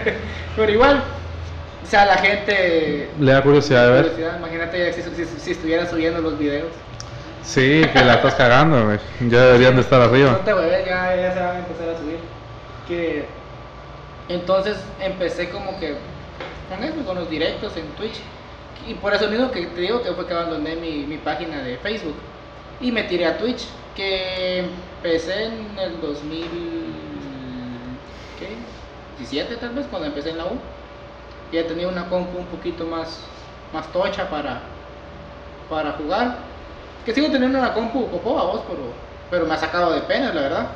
[0.57, 1.03] pero igual,
[1.83, 3.11] o sea, la gente.
[3.18, 4.03] le da curiosidad de ver.
[4.11, 6.68] curiosidad, Imagínate si, si, si estuviera subiendo los videos.
[7.43, 8.99] Sí, que la estás cagando, güey.
[9.28, 10.41] Ya deberían de estar No arriba.
[10.45, 12.18] te hueves, ya, ya se van a empezar a subir.
[12.87, 13.24] Que
[14.28, 15.97] entonces empecé como que
[16.68, 18.20] con eso, con los directos en Twitch.
[18.87, 21.76] Y por eso mismo que te digo que fue que abandoné mi, mi página de
[21.78, 22.16] Facebook.
[22.80, 23.64] Y me tiré a Twitch,
[23.95, 26.47] que empecé en el 2000.
[28.39, 28.49] ¿Qué?
[29.18, 30.59] 17 tal vez, cuando empecé en la U.
[31.53, 33.21] Ya tenía una compu un poquito más,
[33.75, 34.61] más tocha para,
[35.69, 36.37] para jugar.
[37.05, 38.83] Que sigo teniendo una compu popó a vos, pero,
[39.31, 40.67] pero me ha sacado de pena, la verdad.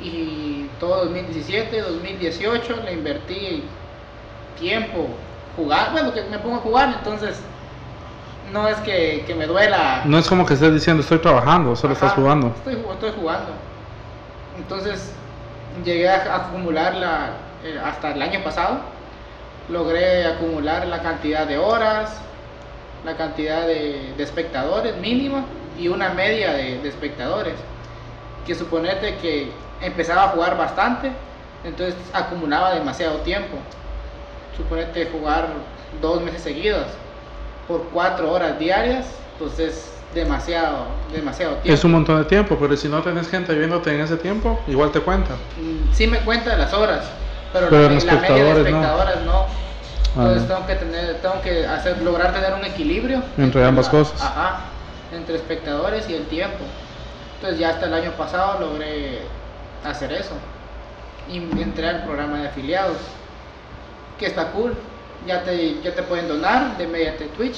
[0.00, 3.64] Y todo 2017, 2018 le invertí
[4.58, 5.08] tiempo
[5.56, 5.92] jugar.
[5.92, 7.40] Bueno, que me pongo a jugar, entonces
[8.52, 10.02] no es que, que me duela.
[10.04, 12.48] No es como que estés diciendo estoy trabajando, solo estás jugando.
[12.48, 13.52] Estoy, ju- estoy jugando.
[14.58, 15.14] Entonces
[15.84, 17.30] llegué a acumular la,
[17.64, 18.92] eh, hasta el año pasado.
[19.68, 22.16] Logré acumular la cantidad de horas,
[23.04, 25.44] la cantidad de, de espectadores mínima
[25.78, 27.54] y una media de, de espectadores.
[28.46, 29.50] Que suponete que
[29.80, 31.10] empezaba a jugar bastante,
[31.64, 33.56] entonces acumulaba demasiado tiempo.
[34.56, 35.48] Suponete jugar
[36.00, 36.86] dos meses seguidos
[37.66, 39.06] por cuatro horas diarias,
[39.38, 41.72] pues es demasiado, demasiado tiempo.
[41.74, 44.92] Es un montón de tiempo, pero si no tenés gente viéndote en ese tiempo, igual
[44.92, 45.34] te cuenta.
[45.60, 47.06] Mm, Sí me cuenta las horas,
[47.54, 49.32] pero, Pero la, en la media de espectadores, no.
[49.32, 49.46] no.
[50.16, 50.54] Entonces Ah.
[50.54, 54.20] tengo que tener, tengo que hacer, lograr tener un equilibrio Entre ambas cosas.
[54.22, 54.60] Ajá,
[55.12, 56.64] entre espectadores y el tiempo.
[57.36, 59.20] Entonces ya hasta el año pasado logré
[59.84, 60.34] hacer eso.
[61.30, 62.98] Y entré al programa de afiliados,
[64.18, 64.74] que está cool.
[65.26, 67.56] Ya te, ya te pueden donar de mediante Twitch,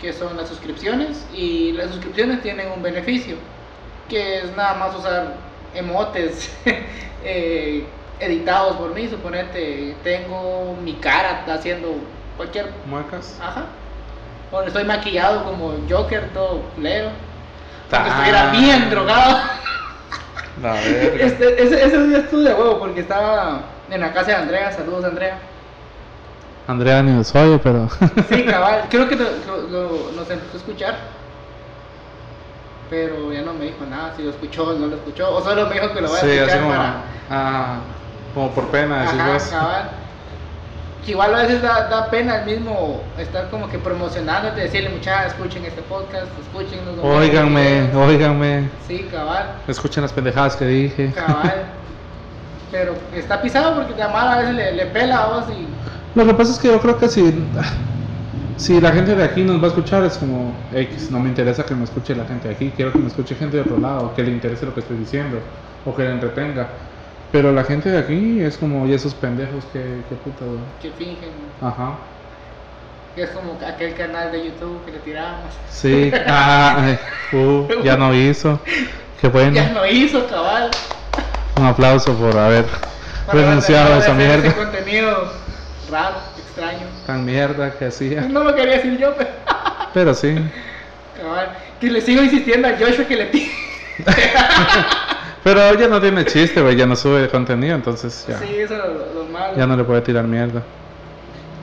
[0.00, 1.26] que son las suscripciones.
[1.34, 3.36] Y las suscripciones tienen un beneficio,
[4.08, 5.34] que es nada más usar
[5.74, 6.50] emotes
[7.24, 7.84] eh,
[8.24, 9.08] editados por mí.
[9.08, 11.94] Suponete, tengo mi cara haciendo
[12.36, 13.38] cualquier Muecas.
[13.42, 13.64] Ajá.
[14.50, 17.08] Bueno, estoy maquillado como Joker, todo culero.
[17.90, 18.14] Como que Ah.
[18.14, 19.38] estuviera bien drogado.
[20.62, 21.24] La verga.
[21.24, 24.72] Este, ese, ese día estuve de huevo porque estaba en la casa de Andrea.
[24.72, 25.38] Saludos, Andrea.
[26.66, 27.88] Andrea ni lo soy, pero.
[28.28, 28.84] Sí, cabal.
[28.88, 30.94] Creo que lo, lo- lo- nos empezó a escuchar.
[32.90, 35.34] Pero ya no me dijo nada, si lo escuchó o no lo escuchó.
[35.34, 36.70] O solo me dijo que lo va a sí, escuchar como.
[36.70, 36.94] para.
[37.30, 37.76] Ah,
[38.34, 39.42] como por pena, decís Ajá, vos.
[39.44, 39.90] cabal.
[41.04, 45.34] Que igual a veces da, da pena el mismo estar como que promocionándote, decirle muchachos,
[45.34, 47.94] escuchen este podcast, escuchen los domingos, Óiganme, videos".
[48.08, 48.68] óiganme.
[48.88, 51.12] Sí, cabal, Escuchen las pendejadas que dije.
[51.14, 51.64] cabal.
[52.72, 56.18] Pero está pisado porque la mala a veces le, le pela a vos y.
[56.18, 57.34] Lo que pasa es que yo creo que si,
[58.56, 61.64] si la gente de aquí nos va a escuchar es como X, no me interesa
[61.66, 64.12] que me escuche la gente de aquí, quiero que me escuche gente de otro lado,
[64.14, 65.38] que le interese lo que estoy diciendo
[65.84, 66.66] o que le entretenga.
[67.34, 70.60] Pero la gente de aquí es como, y esos pendejos que, que puta, güey.
[70.80, 71.32] que fingen.
[71.60, 71.96] Ajá.
[73.16, 75.52] Es como aquel canal de YouTube que le tirábamos.
[75.68, 76.98] Sí, ah, ay,
[77.36, 78.60] uh, ya no hizo.
[79.20, 79.52] Qué bueno.
[79.52, 80.70] Ya no hizo, cabal.
[81.58, 82.66] Un aplauso por haber
[83.26, 84.46] Para renunciado a esa mierda.
[84.46, 85.32] Ese contenido
[85.90, 86.86] raro, extraño.
[87.04, 88.20] Tan mierda que hacía.
[88.20, 89.30] No lo quería decir yo, pero.
[89.92, 90.36] Pero sí.
[91.20, 91.48] Cabal.
[91.80, 93.50] Que le sigo insistiendo a Joshua que le tire.
[95.44, 98.80] Pero ella no tiene chiste, güey, ya no sube contenido, entonces ya, Sí, eso es
[98.80, 99.54] lo, lo malo.
[99.56, 100.62] ya no le puede tirar mierda.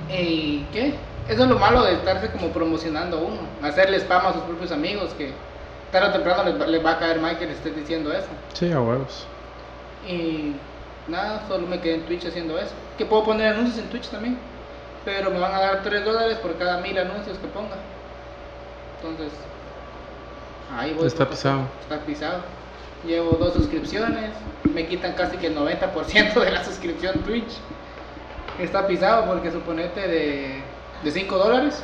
[0.10, 0.94] ¿Y qué?
[1.28, 3.40] Eso es lo malo de estarse como promocionando uno.
[3.64, 5.32] Hacerle spam a sus propios amigos que
[5.92, 8.28] tarde o temprano les, va- les va a caer mal que le estés diciendo eso.
[8.54, 9.26] Sí, a huevos.
[10.08, 10.54] Y
[11.08, 12.74] nada, solo me quedé en Twitch haciendo eso.
[12.98, 14.38] Que puedo poner anuncios en Twitch también.
[15.06, 17.78] Pero me van a dar 3 dólares por cada mil anuncios que ponga.
[19.02, 19.32] Entonces,
[20.78, 21.08] ahí voy.
[21.08, 21.62] Está a pisado.
[21.82, 22.40] Está pisado.
[23.06, 24.32] Llevo dos suscripciones.
[24.74, 27.52] Me quitan casi que el 90% de la suscripción Twitch.
[28.60, 30.62] Está pisado porque suponete de,
[31.04, 31.84] de 5 dólares.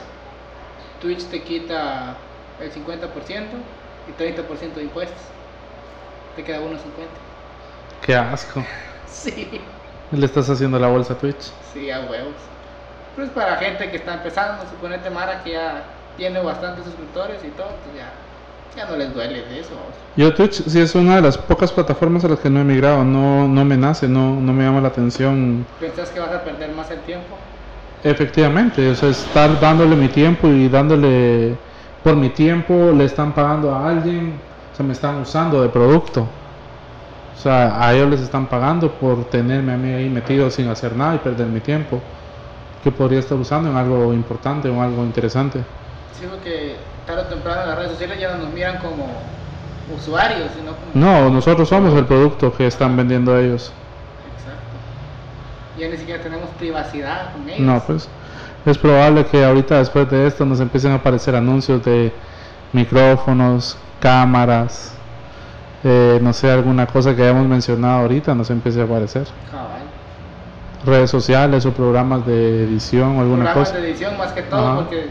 [1.02, 2.16] Twitch te quita
[2.60, 3.08] el 50%
[4.08, 5.18] y 30% de impuestos.
[6.36, 6.78] Te queda 1.50.
[8.02, 8.64] Qué asco.
[9.08, 9.60] Sí,
[10.12, 11.52] Le estás haciendo la bolsa a Twitch.
[11.74, 12.36] sí, a huevos.
[13.16, 15.86] Pero es para gente que está empezando, suponete Mara que ya
[16.18, 18.12] tiene bastantes suscriptores y todo, pues ya,
[18.78, 19.76] ya no les duele de eso.
[20.16, 23.04] Yo Twitch sí es una de las pocas plataformas a las que no he migrado,
[23.04, 25.66] no, no me nace, no, no me llama la atención.
[25.80, 27.38] ¿Pensás que vas a perder más el tiempo?
[28.04, 31.60] Efectivamente, o sea, estar dándole mi tiempo y dándole
[32.04, 36.22] por mi tiempo, le están pagando a alguien, o sea, me están usando de producto.
[36.22, 40.96] O sea, a ellos les están pagando por tenerme a mí ahí metido sin hacer
[40.96, 42.02] nada y perder mi tiempo,
[42.84, 45.66] que podría estar usando en algo importante o en algo interesante.
[46.12, 49.08] Sí, porque tarde o temprano las redes sociales ya no nos miran como
[49.96, 50.92] usuarios, sino como...
[50.94, 53.72] No, nosotros somos el producto que están vendiendo ellos.
[54.38, 55.80] Exacto.
[55.80, 57.60] Ya ni siquiera tenemos privacidad con ellos.
[57.62, 58.10] No, pues
[58.66, 62.12] es probable que ahorita después de esto nos empiecen a aparecer anuncios de
[62.74, 64.94] micrófonos, cámaras,
[65.84, 69.26] eh, no sé, alguna cosa que hayamos mencionado ahorita nos empiece a aparecer.
[69.50, 69.68] Cabal.
[70.86, 73.80] Redes sociales o programas de edición o alguna Programas cosa.
[73.82, 74.76] de edición más que todo, Ajá.
[74.76, 75.08] porque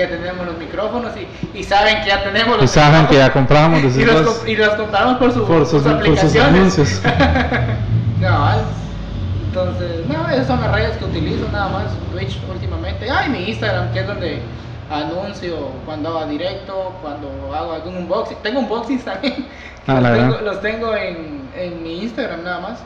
[0.00, 3.32] ya tenemos los micrófonos y, y saben que ya tenemos los Y saben que ya
[3.32, 6.32] compramos, y los, comp- y los compramos por, su- por sus, sus por sus.
[9.46, 11.84] Entonces, no, esas son las redes que utilizo nada más.
[12.12, 13.10] Twitch últimamente.
[13.10, 14.40] Ah, y mi Instagram, que es donde
[14.90, 18.36] anuncio cuando hago directo, cuando hago algún unboxing.
[18.42, 19.46] Tengo unboxings también.
[19.86, 22.78] Ah, los, tengo, los tengo en, en mi Instagram nada más.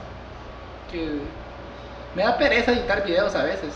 [0.90, 1.18] Que
[2.14, 3.74] me da pereza editar videos a veces.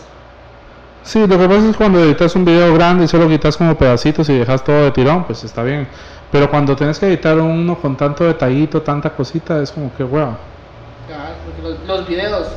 [1.03, 4.29] Sí, lo que pasa es cuando editas un video grande y solo quitas como pedacitos
[4.29, 5.87] y dejas todo de tirón, pues está bien.
[6.31, 10.03] Pero cuando tienes que editar uno con tanto detallito, tanta cosita, es como que.
[10.05, 10.37] Cabal,
[11.45, 12.47] porque los, los videos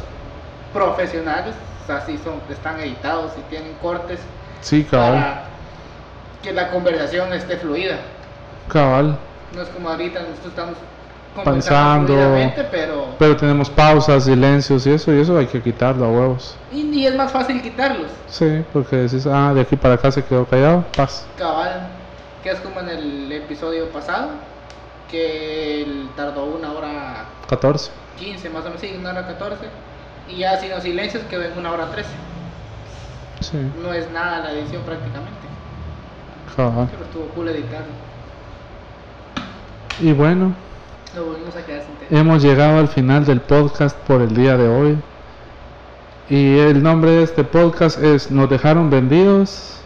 [0.74, 1.54] profesionales,
[1.88, 4.20] así son, están editados y tienen cortes
[4.60, 5.12] Sí, cabal.
[5.14, 5.44] para
[6.42, 7.96] que la conversación esté fluida.
[8.68, 9.16] Cabal.
[9.54, 10.74] No es como ahorita nosotros estamos
[11.44, 12.14] Pensando.
[12.70, 16.56] pero Pero tenemos pausas, silencios y eso, y eso hay que quitarlo a huevos.
[16.72, 18.10] y, y es más fácil quitarlos.
[18.28, 21.26] Sí, porque decís, ah, de aquí para acá se quedó callado, paz.
[21.38, 21.88] Cabal,
[22.42, 24.28] que es como en el episodio pasado,
[25.10, 27.90] que él tardó una hora 14.
[28.18, 29.64] 15 más o menos, sí, una hora 14,
[30.28, 32.08] y ya sin los silencios quedó en una hora 13.
[33.40, 33.48] Sí.
[33.52, 33.58] Sí.
[33.82, 35.32] No es nada la edición prácticamente.
[36.54, 36.88] Cabal.
[36.90, 37.86] Pero estuvo cool editarlo.
[40.00, 40.54] Y bueno,
[41.14, 42.20] Lo volvimos a quedar sin tema.
[42.20, 44.98] hemos llegado al final del podcast por el día de hoy.
[46.30, 49.80] Y el nombre de este podcast es Nos dejaron vendidos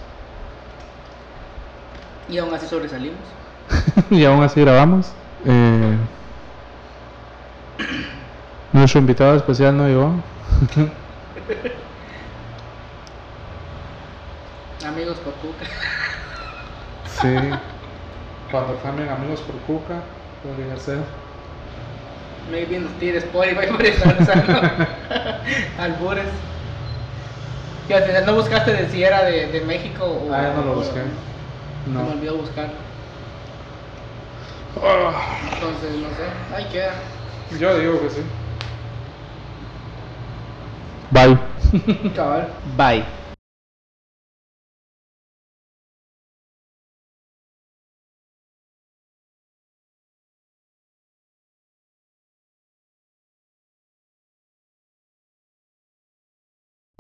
[2.29, 3.19] Y aún así sobresalimos.
[4.11, 5.11] y aún así grabamos.
[5.45, 5.97] Eh,
[8.73, 10.13] nuestro invitado especial no llegó.
[14.87, 15.67] Amigos por Cuca.
[17.21, 17.35] Sí.
[18.53, 20.03] Cuando cambien amigos por Cuca,
[20.47, 20.99] podría ser.
[22.51, 24.53] Maybe nos tire Spotify por estar usando
[25.79, 26.29] albures.
[27.89, 30.33] Y al final no buscaste de si era de, de México o.
[30.33, 31.01] Ah, ya no lo busqué.
[31.85, 32.09] Se me No.
[32.09, 32.75] olvidó buscarlo.
[34.85, 35.23] Ah,
[35.55, 36.55] Entonces, no sé.
[36.55, 36.93] Ahí queda.
[37.59, 38.21] yo digo que sí.
[41.11, 41.39] Bye.
[42.15, 42.49] Cabal.
[42.77, 43.05] Bye.